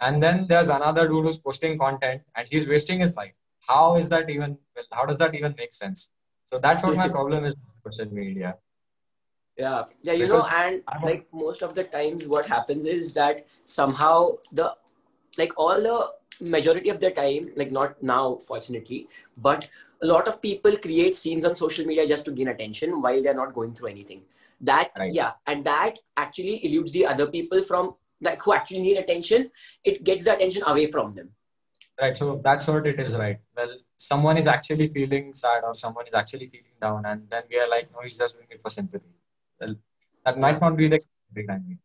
And 0.01 0.23
then 0.23 0.47
there's 0.47 0.69
another 0.69 1.07
dude 1.07 1.25
who's 1.25 1.39
posting 1.39 1.77
content 1.77 2.21
and 2.35 2.47
he's 2.49 2.69
wasting 2.69 3.01
his 3.01 3.15
life. 3.15 3.33
How 3.67 3.95
is 3.97 4.09
that 4.09 4.29
even, 4.29 4.57
how 4.91 5.05
does 5.05 5.17
that 5.17 5.35
even 5.35 5.53
make 5.57 5.73
sense? 5.73 6.11
So 6.47 6.59
that's 6.59 6.83
what 6.83 6.95
my 6.95 7.09
problem 7.17 7.45
is 7.45 7.55
with 7.83 7.93
social 7.93 8.13
media. 8.13 8.55
Yeah, 9.57 9.83
yeah, 10.03 10.13
you 10.13 10.27
know, 10.27 10.47
and 10.49 10.81
I'm- 10.87 11.01
like 11.03 11.27
most 11.33 11.61
of 11.63 11.75
the 11.75 11.83
times, 11.83 12.27
what 12.27 12.45
happens 12.45 12.85
is 12.85 13.13
that 13.13 13.45
somehow 13.65 14.37
the 14.53 14.75
like 15.37 15.51
all 15.57 15.81
the 15.81 16.13
majority 16.39 16.89
of 16.89 17.01
the 17.01 17.11
time, 17.11 17.51
like 17.57 17.71
not 17.71 18.01
now, 18.01 18.37
fortunately, 18.37 19.09
but 19.37 19.69
a 20.01 20.05
lot 20.05 20.29
of 20.29 20.41
people 20.41 20.77
create 20.77 21.13
scenes 21.15 21.43
on 21.43 21.57
social 21.57 21.85
media 21.85 22.07
just 22.07 22.23
to 22.25 22.31
gain 22.31 22.47
attention 22.47 23.01
while 23.01 23.21
they're 23.21 23.33
not 23.33 23.53
going 23.53 23.73
through 23.73 23.89
anything. 23.89 24.21
That 24.61 24.91
Right. 24.97 25.11
yeah, 25.13 25.31
and 25.45 25.65
that 25.65 25.99
actually 26.15 26.65
eludes 26.65 26.93
the 26.93 27.05
other 27.05 27.27
people 27.27 27.61
from 27.61 27.95
like 28.21 28.41
who 28.41 28.53
actually 28.53 28.81
need 28.81 28.97
attention. 28.97 29.51
It 29.83 30.03
gets 30.03 30.25
the 30.25 30.35
attention 30.35 30.63
away 30.65 30.87
from 30.87 31.13
them. 31.15 31.29
Right. 31.99 32.17
So 32.17 32.41
that's 32.43 32.67
what 32.67 32.87
it 32.87 32.99
is, 32.99 33.15
right? 33.15 33.39
Well, 33.55 33.75
someone 33.97 34.37
is 34.37 34.47
actually 34.47 34.87
feeling 34.87 35.33
sad 35.33 35.63
or 35.63 35.75
someone 35.75 36.07
is 36.07 36.13
actually 36.13 36.47
feeling 36.47 36.77
down, 36.81 37.05
and 37.05 37.29
then 37.29 37.43
we 37.49 37.59
are 37.59 37.69
like, 37.69 37.91
no, 37.93 37.99
he's 38.01 38.17
just 38.17 38.35
doing 38.35 38.47
it 38.49 38.61
for 38.61 38.69
sympathy. 38.69 39.09
Well, 39.59 39.75
that 40.25 40.39
might 40.39 40.61
not 40.61 40.77
be 40.77 40.87
the 40.87 41.01
time. 41.45 41.79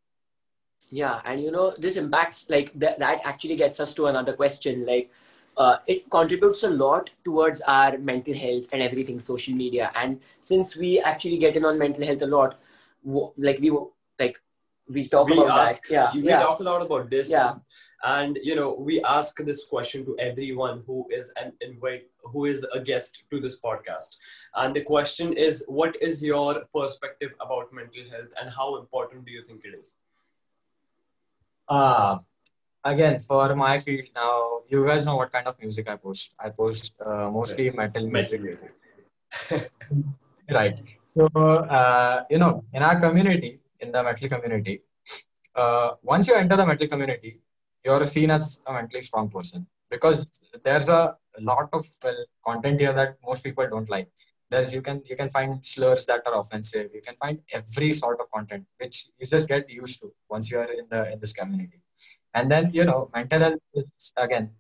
Yeah, 0.90 1.20
and 1.24 1.42
you 1.42 1.50
know, 1.50 1.74
this 1.78 1.96
impacts 1.96 2.48
like 2.50 2.72
that, 2.78 2.98
that 2.98 3.22
actually 3.24 3.56
gets 3.56 3.80
us 3.80 3.94
to 3.94 4.06
another 4.06 4.34
question. 4.34 4.86
Like, 4.86 5.10
uh, 5.56 5.76
it 5.86 6.08
contributes 6.10 6.62
a 6.62 6.70
lot 6.70 7.10
towards 7.24 7.60
our 7.62 7.98
mental 7.98 8.34
health 8.34 8.66
and 8.72 8.82
everything, 8.82 9.18
social 9.18 9.54
media. 9.54 9.90
And 9.94 10.20
since 10.40 10.76
we 10.76 11.00
actually 11.00 11.38
get 11.38 11.56
in 11.56 11.64
on 11.64 11.78
mental 11.78 12.04
health 12.04 12.22
a 12.22 12.26
lot, 12.26 12.58
w- 13.04 13.32
like 13.36 13.58
we 13.60 13.70
w- 13.70 13.90
like 14.18 14.40
we 14.88 15.08
talk 15.08 15.28
we 15.28 15.34
about 15.34 15.68
ask, 15.68 15.82
that. 15.88 15.92
Yeah, 15.92 16.14
we 16.14 16.28
yeah, 16.28 16.40
talk 16.40 16.60
a 16.60 16.62
lot 16.62 16.82
about 16.82 17.10
this. 17.10 17.30
Yeah. 17.30 17.54
And 18.02 18.38
you 18.42 18.54
know, 18.54 18.74
we 18.78 19.02
ask 19.02 19.36
this 19.38 19.64
question 19.64 20.04
to 20.04 20.16
everyone 20.18 20.82
who 20.86 21.06
is 21.10 21.32
an 21.40 21.52
invite, 21.62 22.06
who 22.22 22.44
is 22.44 22.64
a 22.74 22.80
guest 22.80 23.22
to 23.30 23.40
this 23.40 23.58
podcast. 23.58 24.16
And 24.54 24.76
the 24.76 24.82
question 24.82 25.32
is, 25.32 25.64
what 25.68 25.96
is 26.02 26.22
your 26.22 26.64
perspective 26.74 27.32
about 27.40 27.72
mental 27.72 28.02
health, 28.10 28.32
and 28.40 28.50
how 28.50 28.76
important 28.76 29.24
do 29.24 29.32
you 29.32 29.42
think 29.46 29.62
it 29.64 29.78
is? 29.78 29.94
Uh, 31.66 32.18
again, 32.84 33.20
for 33.20 33.54
my 33.56 33.78
field 33.78 34.08
now, 34.14 34.60
you 34.68 34.86
guys 34.86 35.06
know 35.06 35.16
what 35.16 35.32
kind 35.32 35.46
of 35.46 35.58
music 35.58 35.88
I 35.88 35.96
post. 35.96 36.34
I 36.38 36.50
post 36.50 37.00
uh, 37.00 37.30
mostly 37.30 37.70
metal 37.70 38.06
music. 38.06 38.42
music. 38.42 38.72
Right. 40.50 40.76
So, 41.16 41.26
uh, 41.26 42.24
you 42.28 42.38
know, 42.38 42.64
in 42.74 42.82
our 42.82 43.00
community, 43.00 43.60
in 43.84 43.92
the 43.92 44.02
metal 44.02 44.28
community, 44.34 44.76
uh, 45.54 45.90
once 46.02 46.28
you 46.28 46.34
enter 46.42 46.56
the 46.56 46.66
metal 46.66 46.88
community, 46.88 47.40
you're 47.84 48.04
seen 48.04 48.30
as 48.30 48.62
a 48.66 48.72
mentally 48.72 49.02
strong 49.02 49.28
person 49.36 49.66
because 49.90 50.18
there's 50.64 50.88
a 50.88 51.16
lot 51.40 51.68
of 51.72 51.86
well, 52.02 52.20
content 52.46 52.80
here 52.80 52.94
that 53.00 53.16
most 53.24 53.44
people 53.44 53.66
don't 53.68 53.90
like. 53.90 54.08
There's 54.50 54.74
you 54.74 54.82
can 54.82 55.02
you 55.10 55.16
can 55.16 55.30
find 55.30 55.64
slurs 55.64 56.06
that 56.06 56.22
are 56.26 56.38
offensive. 56.38 56.90
You 56.94 57.02
can 57.02 57.16
find 57.16 57.40
every 57.52 57.92
sort 57.92 58.20
of 58.20 58.30
content 58.30 58.64
which 58.78 59.08
you 59.18 59.26
just 59.26 59.48
get 59.48 59.68
used 59.68 60.00
to 60.02 60.12
once 60.28 60.50
you 60.50 60.58
are 60.58 60.70
in 60.80 60.86
the 60.90 61.12
in 61.12 61.20
this 61.20 61.32
community. 61.32 61.80
And 62.34 62.50
then 62.50 62.70
you 62.72 62.84
know 62.84 63.10
mental 63.14 63.40
health 63.40 63.62
is 63.74 64.12
again. 64.16 64.50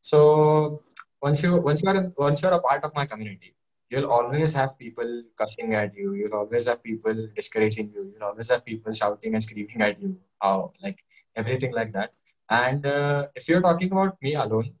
So 0.00 0.82
once 1.22 1.42
you 1.42 1.56
once 1.56 1.82
you 1.82 1.90
are 1.90 2.12
once 2.16 2.42
you're 2.42 2.58
a 2.60 2.60
part 2.60 2.84
of 2.84 2.94
my 2.94 3.06
community, 3.06 3.54
you'll 3.94 4.10
always 4.10 4.54
have 4.54 4.76
people 4.78 5.10
cussing 5.40 5.74
at 5.74 5.94
you. 5.94 6.14
You'll 6.14 6.38
always 6.42 6.66
have 6.66 6.82
people 6.82 7.28
discouraging 7.34 7.90
you. 7.94 8.02
You'll 8.12 8.28
always 8.30 8.48
have 8.50 8.64
people 8.64 8.92
shouting 8.92 9.34
and 9.34 9.42
screaming 9.42 9.82
at 9.88 10.00
you. 10.02 10.16
How 10.42 10.72
like 10.82 10.98
everything 11.36 11.72
like 11.72 11.92
that. 11.92 12.12
And 12.50 12.86
uh, 12.86 13.28
if 13.34 13.48
you're 13.48 13.62
talking 13.68 13.90
about 13.92 14.16
me 14.20 14.34
alone, 14.34 14.72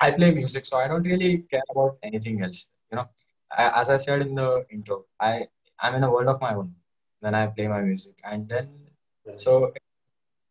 I 0.00 0.10
play 0.10 0.30
music, 0.32 0.66
so 0.66 0.78
I 0.78 0.88
don't 0.88 1.02
really 1.12 1.32
care 1.50 1.66
about 1.70 1.98
anything 2.02 2.42
else. 2.42 2.68
You 2.90 2.96
know, 2.96 3.08
I, 3.50 3.80
as 3.80 3.90
I 3.90 3.96
said 3.96 4.22
in 4.22 4.34
the 4.34 4.66
intro, 4.70 5.04
I 5.20 5.48
I'm 5.78 5.94
in 5.96 6.04
a 6.04 6.10
world 6.10 6.28
of 6.28 6.40
my 6.40 6.54
own 6.54 6.74
when 7.20 7.34
I 7.34 7.46
play 7.46 7.68
my 7.68 7.80
music, 7.80 8.16
and 8.24 8.48
then 8.48 8.68
so 9.36 9.66
it, 9.76 9.82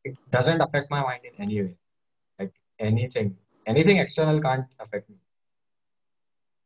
it 0.03 0.15
doesn't 0.31 0.61
affect 0.61 0.89
my 0.89 1.01
mind 1.01 1.21
in 1.31 1.35
any 1.45 1.61
way. 1.61 1.75
Like 2.39 2.53
anything, 2.79 3.35
anything 3.67 3.97
external 3.97 4.41
can't 4.41 4.65
affect 4.79 5.09
me. 5.09 5.17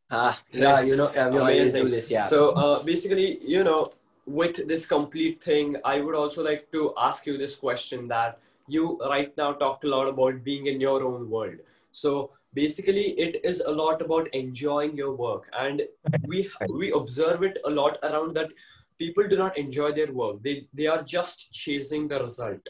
Ah, 0.10 0.39
yeah, 0.52 0.82
you 0.82 0.96
know, 0.96 1.12
yeah, 1.13 1.28
Amazing. 1.28 1.86
do 1.86 1.89
this. 1.89 2.10
Yeah. 2.10 2.24
So 2.24 2.52
uh, 2.52 2.84
basically, 2.84 3.39
you 3.41 3.63
know, 3.63 3.88
with 4.26 4.67
this 4.67 4.86
complete 4.86 5.39
thing, 5.39 5.78
I 5.84 6.02
would 6.02 6.15
also 6.15 6.43
like 6.43 6.72
to 6.72 6.93
ask 6.98 7.26
you 7.26 7.38
this 7.38 7.56
question 7.56 8.08
that 8.10 8.39
you 8.67 9.00
right 9.10 9.36
now 9.38 9.54
talked 9.54 9.84
a 9.84 9.88
lot 9.88 10.08
about 10.08 10.43
being 10.43 10.67
in 10.67 10.82
your 10.82 11.04
own 11.04 11.30
world. 11.30 11.56
So 11.91 12.32
basically, 12.54 13.12
it 13.12 13.41
is 13.43 13.60
a 13.62 13.72
lot 13.72 14.02
about 14.02 14.28
enjoying 14.34 14.96
your 14.96 15.13
work, 15.15 15.50
and 15.58 15.84
we 16.26 16.50
we 16.74 16.91
observe 16.91 17.43
it 17.43 17.60
a 17.65 17.70
lot 17.70 17.98
around 18.04 18.36
that 18.36 18.50
people 18.98 19.28
do 19.28 19.38
not 19.38 19.58
enjoy 19.58 19.91
their 19.91 20.12
work. 20.12 20.43
They 20.43 20.67
they 20.74 20.88
are 20.88 21.04
just 21.04 21.52
chasing 21.52 22.08
the 22.08 22.20
result. 22.20 22.67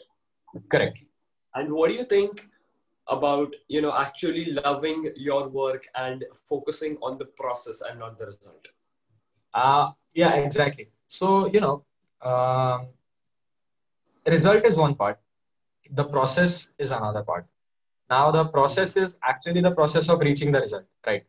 Correct. 0.70 0.98
And 1.54 1.72
what 1.72 1.90
do 1.90 1.96
you 1.96 2.04
think 2.04 2.48
about 3.08 3.54
you 3.68 3.80
know 3.80 3.94
actually 3.96 4.46
loving 4.52 5.10
your 5.16 5.48
work 5.48 5.86
and 5.94 6.24
focusing 6.46 6.96
on 7.02 7.18
the 7.18 7.24
process 7.24 7.82
and 7.88 7.98
not 7.98 8.18
the 8.18 8.26
result? 8.26 8.68
Uh, 9.54 9.90
yeah, 10.14 10.34
exactly. 10.34 10.88
So, 11.06 11.50
you 11.52 11.60
know, 11.60 11.84
um, 12.22 12.88
result 14.26 14.64
is 14.64 14.76
one 14.76 14.94
part, 14.94 15.18
the 15.90 16.04
process 16.04 16.72
is 16.78 16.90
another 16.90 17.22
part. 17.22 17.46
Now, 18.10 18.30
the 18.30 18.44
process 18.46 18.96
is 18.96 19.16
actually 19.22 19.60
the 19.60 19.70
process 19.70 20.08
of 20.08 20.20
reaching 20.20 20.52
the 20.52 20.60
result, 20.60 20.84
right? 21.06 21.24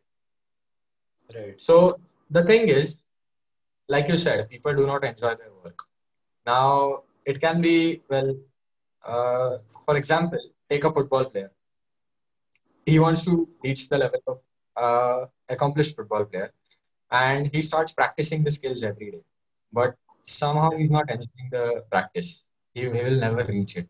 Right. 1.34 1.60
So, 1.60 2.00
the 2.30 2.42
thing 2.44 2.68
is, 2.68 3.02
like 3.88 4.08
you 4.08 4.16
said, 4.16 4.48
people 4.48 4.74
do 4.74 4.86
not 4.86 5.04
enjoy 5.04 5.34
their 5.34 5.52
work. 5.64 5.82
Now, 6.46 7.02
it 7.24 7.40
can 7.40 7.60
be, 7.60 8.02
well, 8.08 8.36
uh, 9.04 9.58
for 9.84 9.96
example, 9.96 10.38
take 10.68 10.84
a 10.84 10.92
football 10.92 11.24
player. 11.26 11.50
He 12.86 12.98
wants 12.98 13.24
to 13.26 13.48
reach 13.62 13.88
the 13.88 13.98
level 13.98 14.20
of 14.26 14.38
uh, 14.76 15.26
accomplished 15.48 15.96
football 15.96 16.24
player 16.24 16.52
and 17.10 17.50
he 17.52 17.60
starts 17.62 17.92
practicing 17.92 18.44
the 18.44 18.50
skills 18.50 18.82
every 18.82 19.10
day. 19.10 19.22
But 19.72 19.94
somehow 20.24 20.70
he's 20.70 20.90
not 20.90 21.10
enjoying 21.10 21.50
the 21.50 21.84
practice. 21.90 22.44
He, 22.74 22.82
he 22.82 22.88
will 22.88 23.18
never 23.18 23.44
reach 23.44 23.76
it. 23.76 23.88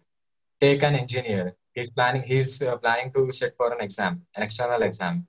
Take 0.60 0.82
an 0.82 0.94
engineer. 0.94 1.54
He's 1.74 1.90
planning. 1.90 2.22
He's 2.22 2.62
uh, 2.62 2.76
planning 2.76 3.12
to 3.14 3.30
sit 3.32 3.54
for 3.56 3.72
an 3.72 3.80
exam, 3.80 4.22
an 4.34 4.42
external 4.42 4.82
exam, 4.82 5.26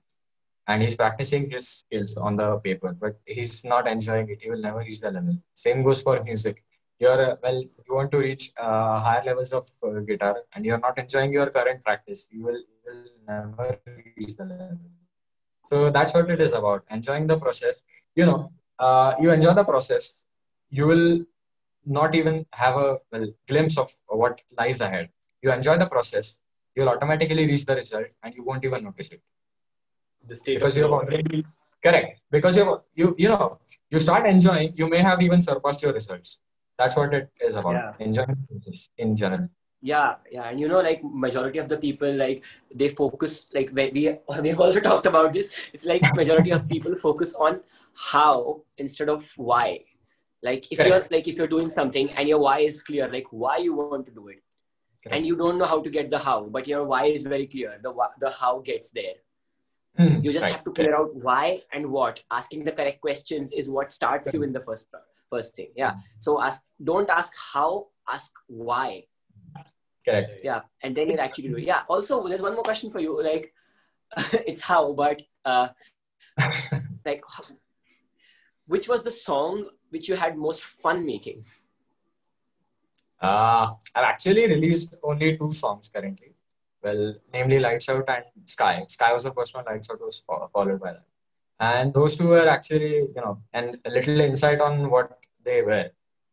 and 0.66 0.82
he's 0.82 0.96
practicing 0.96 1.50
his 1.50 1.68
skills 1.68 2.16
on 2.16 2.36
the 2.36 2.56
paper. 2.58 2.96
But 2.98 3.20
he's 3.24 3.64
not 3.64 3.88
enjoying 3.88 4.28
it. 4.28 4.38
He 4.42 4.50
will 4.50 4.60
never 4.60 4.80
reach 4.80 5.00
the 5.00 5.10
level. 5.10 5.38
Same 5.54 5.82
goes 5.82 6.02
for 6.02 6.22
music. 6.22 6.64
You're 6.98 7.32
uh, 7.32 7.36
well. 7.42 7.60
You 7.62 7.94
want 7.94 8.10
to 8.12 8.18
reach 8.18 8.52
uh, 8.58 9.00
higher 9.00 9.22
levels 9.24 9.52
of 9.52 9.68
uh, 9.82 10.00
guitar, 10.00 10.36
and 10.54 10.64
you're 10.64 10.78
not 10.78 10.98
enjoying 10.98 11.32
your 11.32 11.48
current 11.50 11.82
practice. 11.82 12.28
You 12.32 12.44
will, 12.44 12.62
will 12.84 13.04
never 13.26 13.78
reach 14.16 14.36
the 14.36 14.44
level. 14.44 14.78
So 15.64 15.90
that's 15.90 16.14
what 16.14 16.30
it 16.30 16.40
is 16.40 16.52
about. 16.52 16.84
Enjoying 16.90 17.26
the 17.26 17.38
process. 17.38 17.74
You 18.14 18.26
know, 18.26 18.52
uh, 18.78 19.14
you 19.20 19.30
enjoy 19.30 19.54
the 19.54 19.64
process. 19.64 20.20
You 20.70 20.86
will 20.86 21.24
not 21.84 22.14
even 22.14 22.46
have 22.52 22.76
a 22.76 22.98
well, 23.10 23.26
glimpse 23.46 23.78
of 23.78 23.92
what 24.06 24.40
lies 24.58 24.80
ahead. 24.80 25.10
You 25.42 25.52
enjoy 25.52 25.78
the 25.78 25.86
process, 25.86 26.38
you'll 26.74 26.88
automatically 26.88 27.46
reach 27.46 27.66
the 27.66 27.76
result, 27.76 28.06
and 28.22 28.34
you 28.34 28.44
won't 28.44 28.64
even 28.64 28.84
notice 28.84 29.10
it 29.10 29.20
The 30.26 30.36
state 30.36 30.54
because 30.56 30.76
you're 30.76 30.90
already 30.90 31.44
correct. 31.84 32.20
Because 32.30 32.56
you 32.56 32.80
you 32.94 33.14
you 33.18 33.28
know 33.28 33.58
you 33.90 33.98
start 33.98 34.26
enjoying, 34.26 34.72
you 34.76 34.88
may 34.88 34.98
have 34.98 35.22
even 35.22 35.42
surpassed 35.42 35.82
your 35.82 35.92
results. 35.92 36.40
That's 36.78 36.96
what 36.96 37.12
it 37.14 37.30
is 37.40 37.56
about. 37.56 37.72
Yeah. 37.72 37.92
Enjoying 37.98 38.46
in 38.96 39.16
general. 39.16 39.48
Yeah 39.82 40.14
yeah. 40.30 40.48
And 40.48 40.60
you 40.60 40.68
know 40.68 40.80
like 40.80 41.02
majority 41.02 41.58
of 41.58 41.68
the 41.68 41.76
people 41.76 42.10
like 42.14 42.42
they 42.74 42.88
focus 42.88 43.46
like 43.52 43.70
we 43.74 44.16
we've 44.40 44.60
also 44.60 44.80
talked 44.80 45.06
about 45.06 45.32
this. 45.32 45.50
It's 45.72 45.84
like 45.84 46.02
majority 46.14 46.52
of 46.52 46.68
people 46.68 46.94
focus 46.94 47.34
on 47.34 47.60
how 47.94 48.62
instead 48.78 49.08
of 49.08 49.30
why. 49.36 49.80
Like 50.42 50.66
if 50.70 50.78
Correct. 50.78 50.90
you're 50.90 51.06
like 51.10 51.28
if 51.28 51.36
you're 51.36 51.48
doing 51.48 51.68
something 51.68 52.10
and 52.12 52.28
your 52.28 52.38
why 52.38 52.60
is 52.60 52.82
clear 52.82 53.08
like 53.08 53.26
why 53.30 53.58
you 53.58 53.74
want 53.74 54.06
to 54.06 54.12
do 54.12 54.28
it. 54.28 54.38
Correct. 55.02 55.16
and 55.16 55.26
you 55.26 55.34
don't 55.34 55.58
know 55.58 55.66
how 55.66 55.82
to 55.82 55.90
get 55.90 56.12
the 56.12 56.18
how 56.18 56.44
but 56.44 56.68
your 56.68 56.84
why 56.84 57.06
is 57.06 57.24
very 57.24 57.46
clear. 57.46 57.78
The 57.82 57.92
the 58.20 58.30
how 58.30 58.60
gets 58.60 58.90
there. 58.90 59.14
Hmm, 59.96 60.20
you 60.22 60.32
just 60.32 60.44
right. 60.44 60.52
have 60.52 60.64
to 60.64 60.70
clear 60.70 60.96
out 60.96 61.14
why 61.14 61.60
and 61.72 61.90
what. 61.90 62.22
Asking 62.30 62.64
the 62.64 62.72
correct 62.72 63.00
questions 63.00 63.50
is 63.52 63.68
what 63.68 63.90
starts 63.90 64.32
you 64.32 64.42
in 64.44 64.52
the 64.52 64.60
first 64.60 64.86
first 65.28 65.56
thing. 65.56 65.70
Yeah. 65.76 65.94
So 66.18 66.40
ask 66.40 66.62
don't 66.82 67.10
ask 67.10 67.32
how 67.52 67.88
ask 68.08 68.32
why 68.46 69.04
Correct. 70.04 70.36
yeah 70.42 70.62
and 70.82 70.96
then 70.96 71.08
you'll 71.10 71.20
actually 71.20 71.48
do 71.48 71.56
it 71.56 71.64
yeah 71.64 71.82
also 71.88 72.26
there's 72.28 72.42
one 72.42 72.54
more 72.54 72.64
question 72.64 72.90
for 72.90 73.00
you 73.00 73.22
like 73.22 73.52
it's 74.50 74.60
how 74.62 74.92
but 74.92 75.22
uh 75.44 75.68
like 77.06 77.22
which 78.66 78.88
was 78.88 79.02
the 79.04 79.10
song 79.10 79.68
which 79.90 80.08
you 80.08 80.16
had 80.16 80.36
most 80.36 80.62
fun 80.62 81.04
making 81.06 81.44
Uh, 83.20 83.70
I've 83.94 84.04
actually 84.04 84.46
released 84.48 84.96
only 85.02 85.36
two 85.38 85.52
songs 85.52 85.88
currently. 85.94 86.34
Well, 86.82 87.14
namely 87.32 87.58
Lights 87.60 87.88
Out 87.88 88.08
and 88.08 88.24
Sky. 88.46 88.84
Sky 88.88 89.12
was 89.12 89.24
the 89.24 89.32
first 89.32 89.54
one, 89.54 89.64
Lights 89.64 89.88
Out 89.90 90.00
was 90.00 90.18
fo- 90.26 90.48
followed 90.52 90.80
by 90.80 90.92
that. 90.94 91.04
And 91.60 91.94
those 91.94 92.16
two 92.16 92.28
were 92.28 92.48
actually, 92.48 92.94
you 92.96 93.22
know, 93.24 93.42
and 93.52 93.78
a 93.84 93.90
little 93.90 94.20
insight 94.20 94.60
on 94.60 94.90
what 94.90 95.18
they 95.44 95.62
were. 95.62 95.90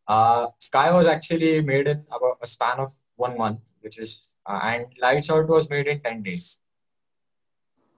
Uh, 0.08 0.48
Sky 0.58 0.92
was 0.92 1.06
actually 1.06 1.60
made 1.60 1.86
in 1.86 2.04
about 2.10 2.38
a 2.42 2.46
span 2.46 2.80
of 2.80 2.90
one 3.26 3.36
month, 3.36 3.60
which 3.80 3.98
is, 3.98 4.10
uh, 4.46 4.60
and 4.70 4.86
Lights 5.00 5.30
Out 5.30 5.48
was 5.48 5.68
made 5.70 5.86
in 5.86 6.00
10 6.00 6.22
days. 6.22 6.60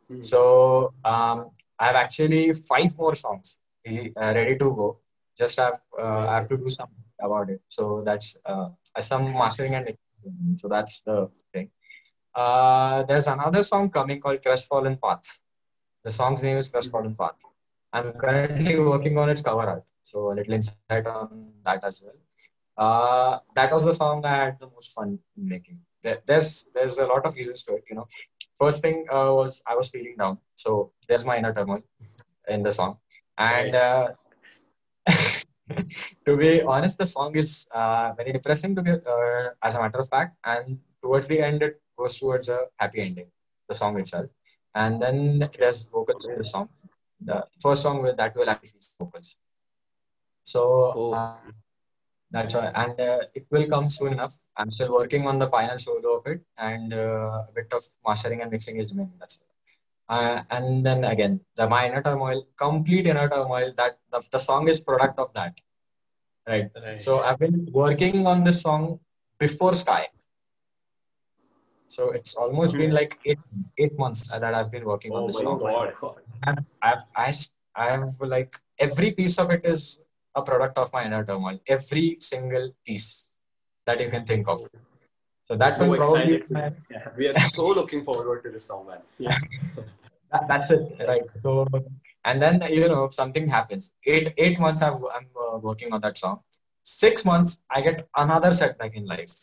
Hmm. 0.09 0.21
So 0.21 0.95
um, 1.05 1.51
I 1.79 1.87
have 1.87 1.97
actually 1.97 2.53
five 2.53 2.97
more 2.99 3.15
songs 3.15 3.61
uh, 3.89 4.33
ready 4.39 4.57
to 4.59 4.69
go. 4.81 4.99
Just 5.37 5.59
have 5.59 5.79
uh, 5.99 6.27
I 6.31 6.35
have 6.37 6.49
to 6.49 6.57
do 6.57 6.69
something 6.69 7.05
about 7.21 7.51
it. 7.51 7.61
So 7.69 8.03
that's 8.05 8.37
uh, 8.45 8.69
some 8.99 9.33
mastering 9.33 9.75
and 9.75 9.97
so 10.57 10.69
that's 10.69 11.01
the 11.01 11.31
thing. 11.53 11.71
Uh, 12.35 13.03
there's 13.05 13.27
another 13.27 13.63
song 13.63 13.91
coming 13.91 14.21
called 14.21 14.43
Crestfallen 14.43 14.97
Path. 15.03 15.43
The 16.05 16.11
song's 16.11 16.43
name 16.43 16.59
is 16.59 16.71
Crestfallen 16.71 17.17
Path. 17.17 17.39
I'm 17.93 18.13
currently 18.13 18.79
working 18.79 19.19
on 19.19 19.29
its 19.29 19.43
cover 19.43 19.63
art, 19.63 19.85
so 20.03 20.33
a 20.33 20.35
little 20.35 20.55
insight 20.55 21.07
on 21.07 21.53
that 21.65 21.85
as 21.85 22.03
well. 22.03 22.15
Uh, 22.77 23.39
that 23.55 23.73
was 23.73 23.85
the 23.85 23.93
song 23.95 24.25
I 24.25 24.37
had 24.45 24.59
the 24.61 24.69
most 24.69 24.95
fun 24.95 25.19
making. 25.37 25.81
There's 26.03 26.69
there's 26.75 26.99
a 26.99 27.07
lot 27.07 27.25
of 27.27 27.35
reasons 27.37 27.63
to 27.65 27.75
it. 27.75 27.85
You 27.89 27.97
know, 27.97 28.09
first 28.59 28.83
thing 28.83 29.07
uh, 29.13 29.31
was 29.33 29.63
I 29.67 29.75
was 29.77 29.91
feeling 29.91 30.17
down, 30.19 30.39
so 30.57 30.93
there's 31.09 31.25
my 31.25 31.37
inner 31.39 31.53
turmoil 31.55 31.83
in 32.49 32.63
the 32.63 32.73
song, 32.73 32.97
and 33.39 33.75
uh, 33.77 34.09
to 36.27 36.37
be 36.37 36.63
honest, 36.63 36.99
the 36.99 37.07
song 37.07 37.37
is 37.37 37.69
uh, 37.75 38.13
very 38.17 38.33
depressing 38.33 38.75
to 38.77 38.83
be, 38.83 38.91
uh, 38.93 39.51
as 39.63 39.75
a 39.77 39.81
matter 39.81 40.01
of 40.01 40.09
fact, 40.09 40.37
and 40.45 40.79
towards 41.03 41.29
the 41.29 41.41
end, 41.41 41.63
it 41.63 41.81
goes 41.97 42.19
towards 42.19 42.49
a 42.49 42.67
happy 42.77 43.01
ending. 43.03 43.27
The 43.69 43.75
song 43.75 43.99
itself, 44.01 44.27
and 44.75 45.01
then 45.01 45.49
there's 45.59 45.85
vocals 45.87 46.25
in 46.29 46.39
the 46.39 46.47
song. 46.47 46.69
The 47.21 47.47
first 47.63 47.83
song 47.85 48.03
with 48.03 48.17
that 48.17 48.35
will 48.35 48.51
actually 48.51 48.81
vocals. 48.99 49.39
So 50.45 50.93
Oh. 50.97 51.13
uh, 51.13 51.37
that's 52.33 52.55
why, 52.55 52.67
and 52.83 53.01
uh, 53.01 53.21
it 53.35 53.47
will 53.51 53.67
come 53.69 53.89
soon 53.91 54.13
enough. 54.15 54.35
I'm 54.57 54.71
still 54.73 54.93
working 54.93 55.27
on 55.27 55.39
the 55.39 55.49
final 55.49 55.79
solo 55.79 56.19
of 56.19 56.27
it, 56.27 56.41
and 56.57 56.93
uh, 56.93 57.45
a 57.49 57.53
bit 57.55 57.73
of 57.73 57.83
mastering 58.07 58.41
and 58.43 58.51
mixing 58.51 58.77
is 58.79 58.91
remaining. 58.91 59.19
That's 59.21 59.37
it. 59.37 59.43
Uh, 60.09 60.43
and 60.51 60.85
then 60.87 61.05
again, 61.05 61.41
the 61.57 61.69
my 61.69 61.87
inner 61.89 62.03
turmoil, 62.03 62.47
complete 62.57 63.07
inner 63.07 63.29
turmoil. 63.29 63.73
That 63.77 63.99
the, 64.11 64.21
the 64.31 64.39
song 64.39 64.69
is 64.69 64.81
product 64.81 65.19
of 65.19 65.33
that, 65.35 65.61
right? 66.49 66.69
Right. 66.75 67.01
So 67.01 67.21
I've 67.21 67.39
been 67.39 67.69
working 67.73 68.27
on 68.27 68.45
this 68.45 68.63
song 68.63 69.01
before 69.39 69.75
Sky. 69.75 70.09
So 71.87 72.11
it's 72.11 72.35
almost 72.37 72.77
been 72.77 72.93
like 72.93 73.19
eight 73.25 73.39
eight 73.79 73.99
months 73.99 74.29
that 74.31 74.43
I've 74.55 74.71
been 74.71 74.85
working 74.85 75.13
on 75.13 75.25
Oh 75.25 75.27
this 75.27 75.37
my 75.37 75.43
song. 75.43 75.59
God. 75.59 75.93
And 76.47 76.65
I've, 76.81 77.05
I, 77.15 77.29
s- 77.29 77.53
I 77.77 77.85
have 77.93 78.09
like 78.21 78.57
every 78.79 79.13
piece 79.13 79.39
of 79.39 79.51
it 79.51 79.61
is 79.65 80.03
a 80.35 80.43
product 80.43 80.79
of 80.79 80.93
my 80.93 81.05
inner 81.05 81.25
turmoil. 81.25 81.59
Every 81.67 82.17
single 82.21 82.73
piece 82.87 83.31
that 83.87 84.01
you 84.01 84.09
can 84.09 84.25
think 84.25 84.49
of. 84.49 84.61
So 85.47 85.57
that's 85.57 85.77
So 85.77 85.89
will 85.89 85.97
probably 85.97 86.35
excited. 86.35 86.51
my, 86.51 86.71
yeah 86.91 87.09
We 87.17 87.29
are 87.29 87.35
so 87.51 87.67
looking 87.67 88.05
forward 88.05 88.43
to 88.45 88.51
this 88.51 88.65
song, 88.65 88.87
man. 88.87 89.03
that, 90.33 90.49
that's 90.49 90.71
it, 90.71 90.97
right? 91.07 91.23
So 91.43 91.67
and 92.25 92.41
then 92.41 92.63
you 92.71 92.89
know 92.89 93.09
something 93.11 93.49
happens. 93.49 93.95
Eight 94.07 94.33
eight 94.39 94.59
months 94.59 94.83
I've, 94.83 94.95
I'm 95.17 95.29
uh, 95.47 95.59
working 95.59 95.93
on 95.93 96.01
that 96.03 96.17
song. 96.19 96.41
Six 96.83 97.25
months 97.25 97.63
I 97.71 97.81
get 97.81 98.09
another 98.17 98.53
setback 98.53 98.95
in 98.95 99.07
life, 99.07 99.35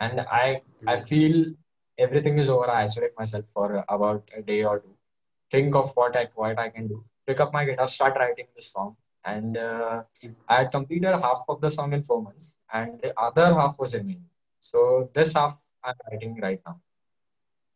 and 0.00 0.20
I 0.20 0.62
I 0.86 1.00
feel 1.02 1.54
everything 1.98 2.38
is 2.38 2.48
over. 2.48 2.68
I 2.70 2.82
isolate 2.82 3.16
myself 3.18 3.44
for 3.54 3.84
about 3.88 4.28
a 4.36 4.42
day 4.42 4.64
or 4.64 4.80
two. 4.80 4.96
Think 5.50 5.74
of 5.74 5.92
what 5.94 6.16
I 6.16 6.28
what 6.34 6.58
I 6.58 6.68
can 6.68 6.88
do. 6.88 7.04
Pick 7.26 7.40
up 7.40 7.52
my 7.52 7.64
guitar, 7.64 7.86
start 7.86 8.16
writing 8.16 8.46
this 8.56 8.72
song, 8.72 8.96
and 9.24 9.56
uh, 9.56 10.02
I 10.48 10.56
had 10.56 10.70
completed 10.70 11.12
half 11.12 11.44
of 11.48 11.60
the 11.60 11.70
song 11.70 11.92
in 11.92 12.02
four 12.02 12.22
months, 12.22 12.56
and 12.72 13.00
the 13.02 13.18
other 13.18 13.54
half 13.54 13.78
was 13.78 13.94
remaining. 13.94 14.28
So 14.60 15.10
this 15.12 15.34
half 15.34 15.56
I'm 15.84 15.94
writing 16.10 16.38
right 16.40 16.60
now. 16.66 16.80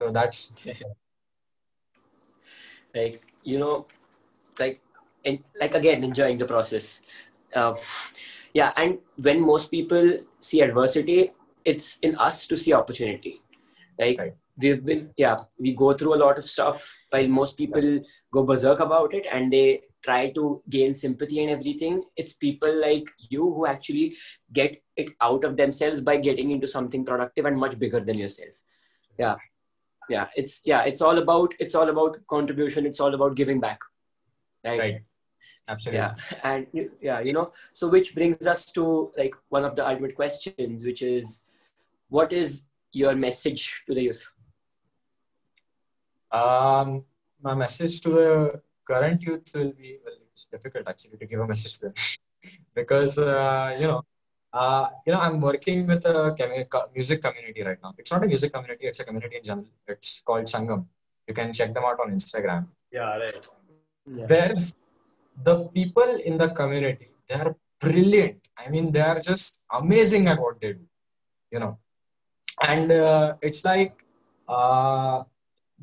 So 0.00 0.10
that's 0.10 0.52
like 2.94 3.22
you 3.42 3.58
know 3.58 3.86
like 4.58 4.80
and 5.24 5.38
like 5.60 5.74
again 5.74 6.04
enjoying 6.04 6.38
the 6.38 6.46
process 6.46 7.00
um, 7.54 7.76
yeah 8.52 8.72
and 8.76 8.98
when 9.16 9.40
most 9.40 9.70
people 9.70 10.18
see 10.40 10.60
adversity 10.60 11.32
it's 11.64 11.98
in 12.02 12.16
us 12.18 12.46
to 12.46 12.56
see 12.56 12.72
opportunity 12.72 13.40
like 13.98 14.18
Right. 14.18 14.34
we've 14.58 14.84
been 14.84 15.10
yeah 15.16 15.36
we 15.58 15.74
go 15.74 15.92
through 15.92 16.14
a 16.14 16.20
lot 16.24 16.38
of 16.38 16.44
stuff 16.44 16.96
while 17.10 17.28
most 17.28 17.56
people 17.56 18.00
go 18.32 18.44
berserk 18.44 18.80
about 18.80 19.14
it 19.14 19.26
and 19.32 19.52
they 19.52 19.82
try 20.04 20.30
to 20.38 20.44
gain 20.68 20.94
sympathy 20.94 21.40
and 21.42 21.50
everything 21.56 22.02
it's 22.16 22.34
people 22.44 22.72
like 22.80 23.08
you 23.30 23.42
who 23.54 23.66
actually 23.66 24.06
get 24.52 24.76
it 24.96 25.10
out 25.20 25.44
of 25.44 25.56
themselves 25.56 26.00
by 26.08 26.16
getting 26.28 26.50
into 26.50 26.66
something 26.66 27.04
productive 27.04 27.46
and 27.46 27.58
much 27.64 27.78
bigger 27.78 28.00
than 28.00 28.18
yourself. 28.18 28.62
Yeah. 29.18 29.36
Yeah 30.08 30.26
it's 30.36 30.60
yeah 30.64 30.82
it's 30.84 31.00
all 31.00 31.18
about 31.18 31.54
it's 31.58 31.74
all 31.74 31.88
about 31.88 32.18
contribution 32.36 32.86
it's 32.86 33.00
all 33.00 33.14
about 33.14 33.34
giving 33.36 33.60
back. 33.60 33.80
Right, 34.64 34.78
right. 34.78 35.00
Absolutely. 35.68 35.98
yeah. 35.98 36.14
And 36.42 36.66
you- 36.72 36.92
yeah 37.00 37.20
you 37.20 37.32
know 37.32 37.52
so 37.72 37.88
which 37.88 38.14
brings 38.14 38.46
us 38.46 38.66
to 38.72 39.10
like 39.16 39.34
one 39.48 39.64
of 39.64 39.74
the 39.76 39.86
ultimate 39.88 40.14
questions 40.14 40.84
which 40.84 41.02
is 41.02 41.42
what 42.08 42.32
is 42.32 42.62
your 42.92 43.14
message 43.16 43.82
to 43.86 43.94
the 43.94 44.02
youth? 44.02 44.24
Um, 46.30 47.04
my 47.42 47.54
message 47.54 48.00
to 48.02 48.10
the 48.10 48.62
current 48.90 49.22
youth 49.22 49.50
will 49.54 49.72
be 49.72 49.98
well, 50.04 50.18
it's 50.32 50.46
difficult 50.46 50.88
actually 50.88 51.16
to 51.18 51.26
give 51.26 51.40
a 51.40 51.46
message 51.46 51.74
to 51.78 51.86
them 51.86 51.94
because 52.74 53.18
uh, 53.18 53.76
you 53.80 53.86
know, 53.88 54.02
uh, 54.52 54.88
you 55.06 55.12
know, 55.12 55.20
I'm 55.20 55.40
working 55.40 55.86
with 55.86 56.04
a 56.04 56.34
music 56.94 57.22
community 57.22 57.62
right 57.62 57.78
now. 57.82 57.94
It's 57.98 58.12
not 58.12 58.22
a 58.24 58.26
music 58.26 58.52
community; 58.52 58.86
it's 58.86 59.00
a 59.00 59.04
community 59.04 59.36
in 59.36 59.42
general. 59.42 59.68
It's 59.88 60.20
called 60.20 60.46
Sangam. 60.46 60.86
You 61.26 61.34
can 61.34 61.52
check 61.52 61.72
them 61.74 61.84
out 61.84 61.98
on 62.00 62.12
Instagram. 62.12 62.66
Yeah, 62.92 63.16
right. 63.16 63.34
There's 64.06 64.74
the 65.42 65.56
people 65.76 66.10
in 66.24 66.38
the 66.38 66.48
community. 66.50 67.08
They 67.28 67.36
are 67.36 67.56
brilliant. 67.80 68.46
I 68.56 68.68
mean, 68.68 68.92
they 68.92 69.00
are 69.00 69.20
just 69.20 69.58
amazing 69.72 70.28
at 70.28 70.38
what 70.38 70.60
they 70.60 70.74
do. 70.74 70.86
You 71.50 71.60
know, 71.60 71.78
and 72.60 72.92
uh, 72.92 73.34
it's 73.40 73.64
like 73.64 74.04
uh, 74.48 75.22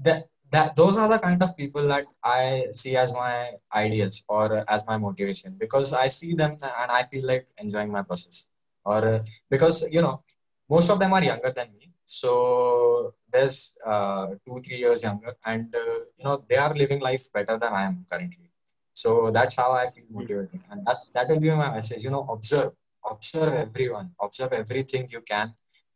that 0.04 0.28
that 0.52 0.76
those 0.76 0.98
are 0.98 1.08
the 1.08 1.18
kind 1.18 1.42
of 1.42 1.56
people 1.56 1.88
that 1.88 2.06
I 2.24 2.68
see 2.76 2.98
as 2.98 3.14
my 3.14 3.52
ideals 3.74 4.24
or 4.28 4.70
as 4.70 4.86
my 4.86 4.98
motivation 4.98 5.56
because 5.58 5.94
I 5.94 6.08
see 6.08 6.34
them 6.34 6.58
and 6.62 6.92
I 6.92 7.04
feel 7.04 7.26
like 7.26 7.48
enjoying 7.58 7.92
my 7.92 8.04
process. 8.04 8.48
Or 8.84 9.20
because 9.50 9.88
you 9.90 10.02
know 10.02 10.24
most 10.70 10.90
of 10.90 11.00
them 11.00 11.14
are 11.14 11.24
younger 11.24 11.52
than 11.56 11.70
me. 11.78 11.90
So 12.06 13.14
there's 13.32 13.76
uh, 13.86 14.28
two 14.46 14.62
three 14.62 14.78
years 14.78 15.04
younger 15.04 15.34
and 15.46 15.74
uh, 15.74 16.00
you 16.18 16.26
know 16.26 16.44
they 16.50 16.58
are 16.58 16.74
living 16.76 17.00
life 17.00 17.32
better 17.32 17.58
than 17.58 17.72
I 17.72 17.84
am 17.84 18.06
currently. 18.12 18.52
So 18.94 19.32
that's 19.32 19.56
how 19.56 19.72
I 19.72 19.88
feel 19.88 20.04
motivated 20.12 20.60
and 20.70 20.86
that 20.86 20.98
that 21.14 21.30
will 21.30 21.40
be 21.40 21.50
my 21.52 21.72
message. 21.72 22.04
You 22.04 22.10
know 22.10 22.28
observe 22.30 22.74
observe 23.10 23.54
everyone, 23.54 24.12
observe 24.22 24.52
everything 24.54 25.08
you 25.10 25.22
can, 25.22 25.54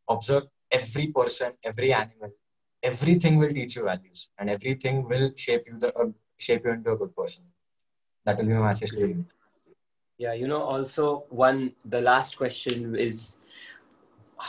observe 0.08 0.44
every 0.72 1.08
person, 1.08 1.54
every 1.64 1.94
animal. 1.94 2.32
Everything 2.90 3.38
will 3.42 3.54
teach 3.58 3.76
you 3.78 3.84
values, 3.90 4.30
and 4.38 4.50
everything 4.56 4.98
will 5.12 5.32
shape 5.36 5.64
you 5.70 5.78
the 5.86 5.90
uh, 6.02 6.10
shape 6.48 6.66
you 6.66 6.72
into 6.78 6.92
a 6.92 6.98
good 7.02 7.16
person. 7.20 7.44
That 8.26 8.38
will 8.38 8.46
be 8.52 8.54
my 8.54 8.68
message 8.68 8.92
to 8.92 9.08
you. 9.08 9.26
Yeah, 10.18 10.34
you 10.42 10.48
know, 10.48 10.62
also 10.62 11.26
one 11.30 11.74
the 11.96 12.02
last 12.02 12.38
question 12.42 12.96
is 12.96 13.36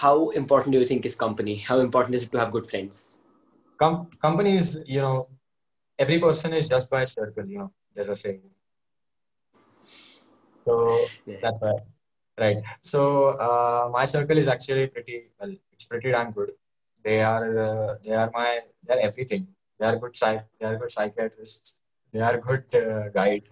how 0.02 0.30
important 0.30 0.72
do 0.72 0.78
you 0.80 0.86
think 0.86 1.06
is 1.06 1.14
company? 1.14 1.56
How 1.70 1.78
important 1.78 2.14
is 2.14 2.24
it 2.24 2.32
to 2.32 2.38
have 2.38 2.52
good 2.52 2.68
friends? 2.68 3.14
Com- 3.78 4.08
companies, 4.20 4.78
you 4.84 5.00
know, 5.00 5.28
every 5.98 6.18
person 6.20 6.52
is 6.54 6.68
just 6.68 6.90
by 6.90 7.02
a 7.02 7.06
circle, 7.06 7.46
you 7.46 7.58
know, 7.58 7.72
there's 7.94 8.08
a 8.08 8.16
saying. 8.16 8.42
So 10.66 11.10
Yeah. 11.26 11.36
that's 11.42 11.62
right. 11.62 11.84
Right. 12.38 12.62
So 12.82 13.00
uh, 13.46 13.88
my 13.92 14.04
circle 14.04 14.36
is 14.36 14.48
actually 14.48 14.88
pretty 14.88 15.16
well. 15.40 15.54
It's 15.72 15.86
pretty 15.86 16.10
damn 16.10 16.32
good. 16.32 16.50
They 17.06 17.18
are 17.22 17.46
uh, 17.66 17.88
they 18.04 18.14
are 18.22 18.30
my 18.34 18.48
they 18.86 18.94
are 18.94 19.00
everything. 19.08 19.42
They 19.78 19.86
are 19.90 19.96
good 20.04 20.14
psych. 20.20 20.44
They 20.58 20.66
are 20.70 20.76
good 20.82 20.92
psychiatrists. 20.96 21.78
They 22.12 22.20
are 22.28 22.36
good 22.48 22.64
uh, 22.82 23.08
guide. 23.18 23.44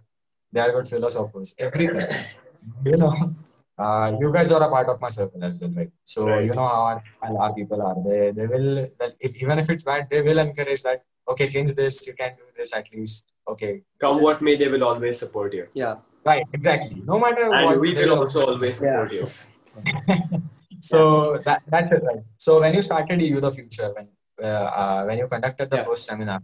They 0.53 0.61
are 0.64 0.73
good 0.77 0.88
philosophers. 0.95 1.55
Everything. 1.67 2.09
you 2.85 2.97
know. 3.03 3.14
Uh, 3.85 4.09
you 4.21 4.33
guys 4.33 4.51
are 4.57 4.62
a 4.62 4.71
part 4.75 4.88
of 4.88 5.01
my 5.05 5.09
circle 5.19 5.43
as 5.49 5.55
well, 5.61 5.71
right? 5.79 5.90
So 6.05 6.27
Right. 6.29 6.45
you 6.49 6.55
know 6.59 6.67
how 6.75 6.83
our, 6.90 7.03
our 7.45 7.53
people 7.55 7.81
are. 7.88 7.97
They 8.09 8.21
they 8.38 8.47
will 8.55 8.69
if 9.29 9.33
even 9.43 9.59
if 9.62 9.71
it's 9.75 9.85
bad, 9.90 10.09
they 10.11 10.23
will 10.29 10.38
encourage 10.47 10.83
that. 10.88 11.03
Okay, 11.33 11.49
change 11.55 11.75
this. 11.81 12.07
You 12.09 12.14
can 12.23 12.33
do 12.40 12.47
this 12.59 12.75
at 12.81 12.93
least. 12.95 13.33
Okay, 13.55 13.73
Come 14.05 14.17
Yes. 14.19 14.25
what 14.27 14.43
may, 14.49 14.57
they 14.62 14.69
will 14.75 14.85
always 14.90 15.19
support 15.25 15.53
you. 15.61 15.67
Yeah. 15.75 15.97
right, 16.25 16.45
exactly. 16.59 17.03
No 17.12 17.19
matter 17.25 17.49
what. 17.51 17.64
And 17.73 17.81
we 17.87 17.95
will 17.95 18.09
will- 18.14 18.21
also 18.25 18.47
always 18.53 18.79
support 18.79 19.12
you. 19.21 19.27
so 20.90 20.99
that 21.47 21.62
that's 21.73 21.92
it, 21.97 22.03
right? 22.09 22.23
So 22.47 22.61
when 22.62 22.75
you 22.77 22.83
started 22.83 23.20
You 23.23 23.40
the 23.47 23.53
Future, 23.59 23.88
when 23.97 24.07
uh, 24.42 24.66
uh, 24.81 25.01
when 25.09 25.16
you 25.23 25.27
conducted 25.35 25.70
the 25.70 25.79
Yeah. 25.79 25.85
first 25.88 26.05
seminar, 26.11 26.40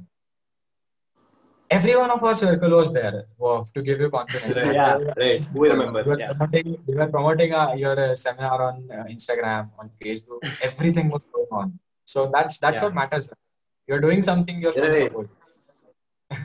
every 1.77 1.95
one 2.03 2.11
of 2.17 2.23
our 2.29 2.35
circle 2.35 2.73
was 2.81 2.89
there 2.99 3.17
uh, 3.49 3.63
to 3.75 3.83
give 3.89 3.99
you 4.05 4.11
confidence. 4.11 4.63
Right. 4.63 4.75
Yeah. 4.75 4.99
Right. 5.23 5.43
We 5.61 5.69
remember. 5.75 6.01
You 6.05 6.11
were 6.13 6.19
Yeah. 6.23 6.33
promoting, 6.33 6.67
you 6.89 6.97
were 7.01 7.11
promoting 7.17 7.53
uh, 7.63 7.73
your 7.85 7.97
uh, 8.07 8.15
seminar 8.25 8.59
on 8.69 8.77
uh, 8.97 9.05
Instagram, 9.17 9.71
on 9.79 9.91
Facebook. 10.01 10.43
Everything 10.71 11.09
was 11.17 11.23
going 11.35 11.53
on. 11.61 11.69
So 12.15 12.31
that's 12.35 12.59
that's 12.65 12.79
Yeah. 12.79 12.85
what 12.85 12.95
matters. 13.03 13.31
You're 13.89 14.03
doing 14.07 14.23
something 14.31 14.57
you're 14.65 14.77
Right. 14.85 14.95
support. 15.03 15.29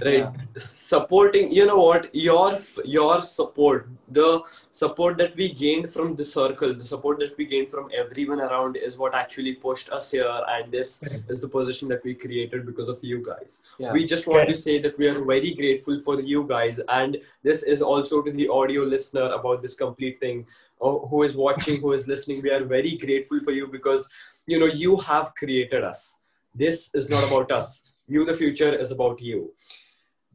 Right. 0.03 0.27
Supporting 0.57 1.51
you 1.51 1.65
know 1.65 1.81
what? 1.81 2.13
Your 2.13 2.57
your 2.83 3.21
support 3.21 3.87
the 4.09 4.41
support 4.71 5.17
that 5.17 5.35
we 5.35 5.51
gained 5.51 5.91
from 5.91 6.15
the 6.15 6.23
circle 6.23 6.73
the 6.73 6.85
support 6.85 7.17
that 7.19 7.37
we 7.37 7.45
gained 7.45 7.69
from 7.69 7.89
everyone 7.95 8.39
around 8.39 8.75
is 8.75 8.97
what 8.97 9.15
actually 9.15 9.53
pushed 9.53 9.89
us 9.89 10.11
here 10.11 10.41
and 10.49 10.71
this 10.71 11.01
is 11.29 11.41
the 11.41 11.47
position 11.47 11.87
that 11.87 12.03
we 12.03 12.13
created 12.13 12.65
because 12.65 12.89
of 12.89 13.03
you 13.03 13.23
guys. 13.23 13.61
Yeah. 13.79 13.91
we 13.91 14.05
just 14.05 14.27
want 14.27 14.49
to 14.49 14.55
say 14.55 14.79
that 14.79 14.97
we 14.97 15.07
are 15.07 15.23
very 15.23 15.53
grateful 15.53 16.01
for 16.01 16.19
you 16.19 16.45
guys 16.47 16.79
and 16.89 17.17
this 17.43 17.63
is 17.63 17.81
also 17.81 18.21
to 18.21 18.31
the 18.31 18.47
audio 18.49 18.83
listener 18.83 19.31
about 19.31 19.61
this 19.61 19.75
complete 19.75 20.19
thing 20.19 20.45
or 20.79 21.07
who 21.07 21.23
is 21.23 21.35
watching 21.35 21.81
who 21.81 21.93
is 21.93 22.07
listening. 22.13 22.41
We 22.41 22.51
are 22.51 22.63
very 22.63 22.97
grateful 22.97 23.39
for 23.39 23.51
you 23.51 23.67
because 23.67 24.07
you 24.45 24.59
know 24.59 24.65
you 24.65 24.97
have 24.97 25.33
created 25.35 25.83
us. 25.83 26.15
This 26.53 26.89
is 26.93 27.09
not 27.09 27.27
about 27.27 27.51
us 27.51 27.81
you 28.07 28.25
the 28.25 28.35
future 28.35 28.73
is 28.73 28.91
about 28.91 29.21
you. 29.21 29.53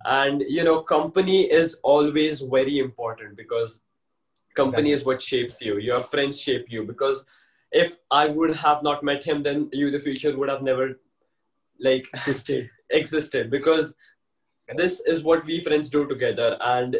And 0.04 0.42
you 0.48 0.64
know 0.64 0.80
company 0.82 1.42
is 1.42 1.78
always 1.82 2.40
very 2.40 2.78
important 2.78 3.36
because 3.36 3.80
company 4.54 4.92
is 4.92 5.04
what 5.04 5.22
shapes 5.22 5.60
you. 5.60 5.78
Your 5.78 6.00
friends 6.00 6.40
shape 6.40 6.66
you. 6.68 6.84
Because 6.84 7.24
if 7.72 7.98
i 8.10 8.26
would 8.26 8.56
have 8.56 8.82
not 8.82 9.04
met 9.04 9.22
him 9.22 9.44
then 9.44 9.68
you 9.72 9.92
the 9.92 9.98
future 9.98 10.36
would 10.36 10.48
have 10.48 10.62
never 10.62 10.98
like 11.78 12.08
existed. 12.14 12.68
existed. 12.90 13.50
Because 13.50 13.94
this 14.76 15.00
is 15.00 15.22
what 15.22 15.44
we 15.44 15.60
friends 15.60 15.90
do 15.90 16.06
together 16.06 16.56
and 16.60 16.96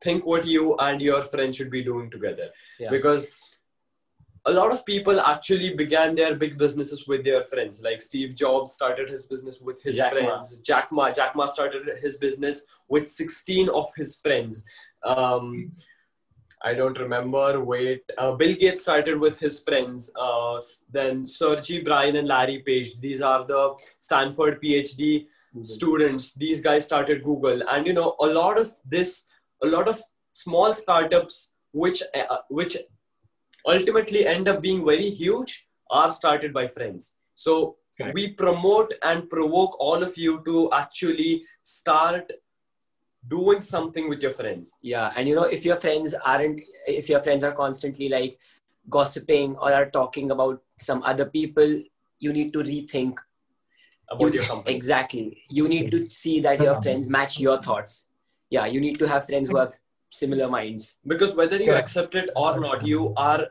think 0.00 0.26
what 0.26 0.44
you 0.44 0.76
and 0.78 1.00
your 1.00 1.22
friends 1.22 1.56
should 1.56 1.70
be 1.70 1.82
doing 1.82 2.10
together. 2.10 2.48
Yeah. 2.78 2.90
because 2.90 3.26
a 4.46 4.52
lot 4.52 4.72
of 4.72 4.84
people 4.84 5.20
actually 5.20 5.72
began 5.74 6.14
their 6.16 6.34
big 6.34 6.58
businesses 6.58 7.06
with 7.06 7.24
their 7.24 7.44
friends 7.44 7.82
like 7.82 8.02
steve 8.02 8.34
jobs 8.34 8.72
started 8.72 9.08
his 9.08 9.26
business 9.26 9.60
with 9.60 9.80
his 9.82 9.96
Jack 9.96 10.12
Ma. 10.14 10.20
friends 10.20 10.58
jack 10.58 10.90
ma 10.90 11.10
jack 11.10 11.36
ma 11.36 11.46
started 11.46 11.82
his 12.00 12.16
business 12.18 12.64
with 12.88 13.08
16 13.08 13.68
of 13.68 13.86
his 13.96 14.16
friends 14.16 14.64
um, 15.04 15.72
I 16.64 16.74
don't 16.74 16.96
remember. 16.96 17.60
Wait, 17.60 18.02
uh, 18.18 18.32
Bill 18.32 18.54
Gates 18.54 18.82
started 18.82 19.18
with 19.18 19.38
his 19.38 19.60
friends. 19.62 20.12
Uh, 20.16 20.60
then 20.92 21.26
Sergey 21.26 21.82
Brin 21.82 22.14
and 22.14 22.28
Larry 22.28 22.60
Page. 22.60 23.00
These 23.00 23.20
are 23.20 23.44
the 23.44 23.74
Stanford 23.98 24.62
PhD 24.62 25.26
students. 25.62 26.32
These 26.34 26.60
guys 26.60 26.84
started 26.84 27.24
Google, 27.24 27.62
and 27.68 27.86
you 27.86 27.92
know 27.92 28.14
a 28.20 28.26
lot 28.26 28.58
of 28.58 28.72
this, 28.88 29.24
a 29.62 29.66
lot 29.66 29.88
of 29.88 30.00
small 30.32 30.72
startups 30.72 31.50
which 31.72 32.02
uh, 32.14 32.38
which 32.48 32.76
ultimately 33.66 34.26
end 34.26 34.48
up 34.48 34.60
being 34.60 34.84
very 34.84 35.10
huge 35.10 35.66
are 35.90 36.10
started 36.10 36.52
by 36.52 36.66
friends. 36.66 37.14
So 37.34 37.76
Correct. 37.96 38.14
we 38.14 38.28
promote 38.32 38.92
and 39.02 39.28
provoke 39.28 39.78
all 39.80 40.02
of 40.02 40.16
you 40.16 40.42
to 40.44 40.70
actually 40.72 41.44
start 41.62 42.32
doing 43.28 43.60
something 43.60 44.08
with 44.08 44.20
your 44.22 44.32
friends. 44.32 44.74
Yeah, 44.82 45.12
and 45.16 45.28
you 45.28 45.34
know, 45.34 45.44
if 45.44 45.64
your 45.64 45.76
friends 45.76 46.14
aren't, 46.24 46.60
if 46.86 47.08
your 47.08 47.22
friends 47.22 47.44
are 47.44 47.52
constantly 47.52 48.08
like 48.08 48.38
gossiping 48.90 49.54
or 49.56 49.72
are 49.72 49.90
talking 49.90 50.30
about 50.32 50.60
some 50.78 51.02
other 51.04 51.26
people, 51.26 51.80
you 52.18 52.32
need 52.32 52.52
to 52.52 52.60
rethink. 52.60 53.18
about 54.10 54.26
You- 54.34 54.40
your 54.40 54.48
company. 54.48 54.74
Exactly. 54.76 55.42
You 55.48 55.68
need 55.68 55.90
to 55.92 56.10
see 56.10 56.40
that 56.40 56.60
your 56.60 56.80
friends 56.82 57.06
match 57.08 57.38
your 57.40 57.62
thoughts. 57.62 58.08
Yeah, 58.50 58.66
you 58.66 58.80
need 58.80 58.96
to 58.96 59.08
have 59.08 59.24
friends 59.26 59.48
who 59.48 59.56
have 59.56 59.72
similar 60.12 60.48
minds. 60.48 60.96
Because 61.06 61.34
whether 61.34 61.56
you 61.56 61.66
Correct. 61.66 61.88
accept 61.88 62.14
it 62.14 62.30
or 62.36 62.60
not, 62.60 62.86
you 62.86 63.12
are 63.16 63.48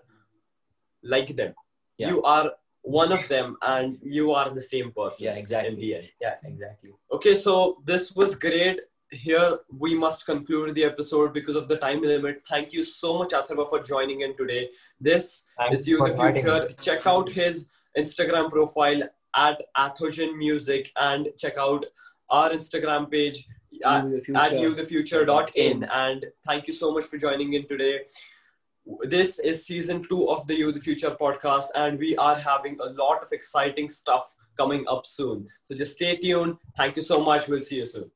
like 1.04 1.36
them. 1.36 1.54
Yeah. 1.97 2.10
You 2.10 2.24
are 2.24 2.52
one 2.84 3.12
of 3.12 3.28
them 3.28 3.58
and 3.62 3.97
you 4.02 4.32
are 4.32 4.50
the 4.50 4.62
same 4.62 4.91
person 4.91 5.26
Yeah, 5.26 5.34
exactly. 5.34 5.74
in 5.74 5.80
the 5.80 5.95
end. 5.95 6.10
Yeah, 6.21 6.36
exactly. 6.43 6.91
Okay, 7.12 7.36
so 7.36 7.82
this 7.86 8.15
was 8.15 8.36
great. 8.36 8.80
Here 9.12 9.58
we 9.78 9.93
must 9.93 10.26
conclude 10.26 10.74
the 10.74 10.86
episode 10.86 11.34
because 11.34 11.56
of 11.56 11.67
the 11.67 11.78
time 11.78 12.02
limit. 12.02 12.43
Thank 12.47 12.71
you 12.74 12.84
so 12.84 13.17
much, 13.19 13.32
Atharva, 13.32 13.69
for 13.69 13.80
joining 13.84 14.21
in 14.21 14.38
today. 14.38 14.69
This 15.00 15.45
Thanks 15.58 15.82
is 15.82 15.88
you 15.88 15.97
for 15.97 16.10
the 16.10 16.15
future. 16.15 16.69
Check 16.80 17.06
out 17.06 17.30
his 17.30 17.69
Instagram 17.97 18.50
profile 18.50 19.02
at 19.36 19.62
Athogen 19.78 20.38
Music 20.38 20.91
and 20.95 21.28
check 21.38 21.58
out 21.58 21.86
our 22.30 22.50
Instagram 22.52 23.12
page 23.12 23.47
at, 23.86 24.06
You, 24.06 24.22
the 24.22 24.40
at 24.40 24.48
future. 24.50 24.84
youthefuture.in. 24.84 25.84
And 25.86 26.26
thank 26.46 26.68
you 26.68 26.74
so 26.74 26.94
much 26.94 27.06
for 27.06 27.18
joining 27.18 27.54
in 27.54 27.68
today. 27.68 28.02
This 29.04 29.40
is 29.40 29.66
season 29.66 30.02
two 30.02 30.30
of 30.30 30.48
the 30.48 30.56
You 30.56 30.72
the 30.72 30.80
Future 30.80 31.12
podcast, 31.12 31.68
and 31.76 32.00
we 32.00 32.16
are 32.18 32.36
having 32.36 32.78
a 32.82 32.90
lot 32.90 33.22
of 33.22 33.32
exciting 33.32 33.90
stuff 33.90 34.36
coming 34.58 34.86
up 34.88 35.06
soon. 35.06 35.48
So 35.68 35.78
just 35.78 35.94
stay 35.94 36.16
tuned. 36.18 36.58
Thank 36.78 36.96
you 36.96 37.02
so 37.02 37.24
much. 37.24 37.48
We'll 37.48 37.62
see 37.62 37.78
you 37.78 37.86
soon. 37.86 38.12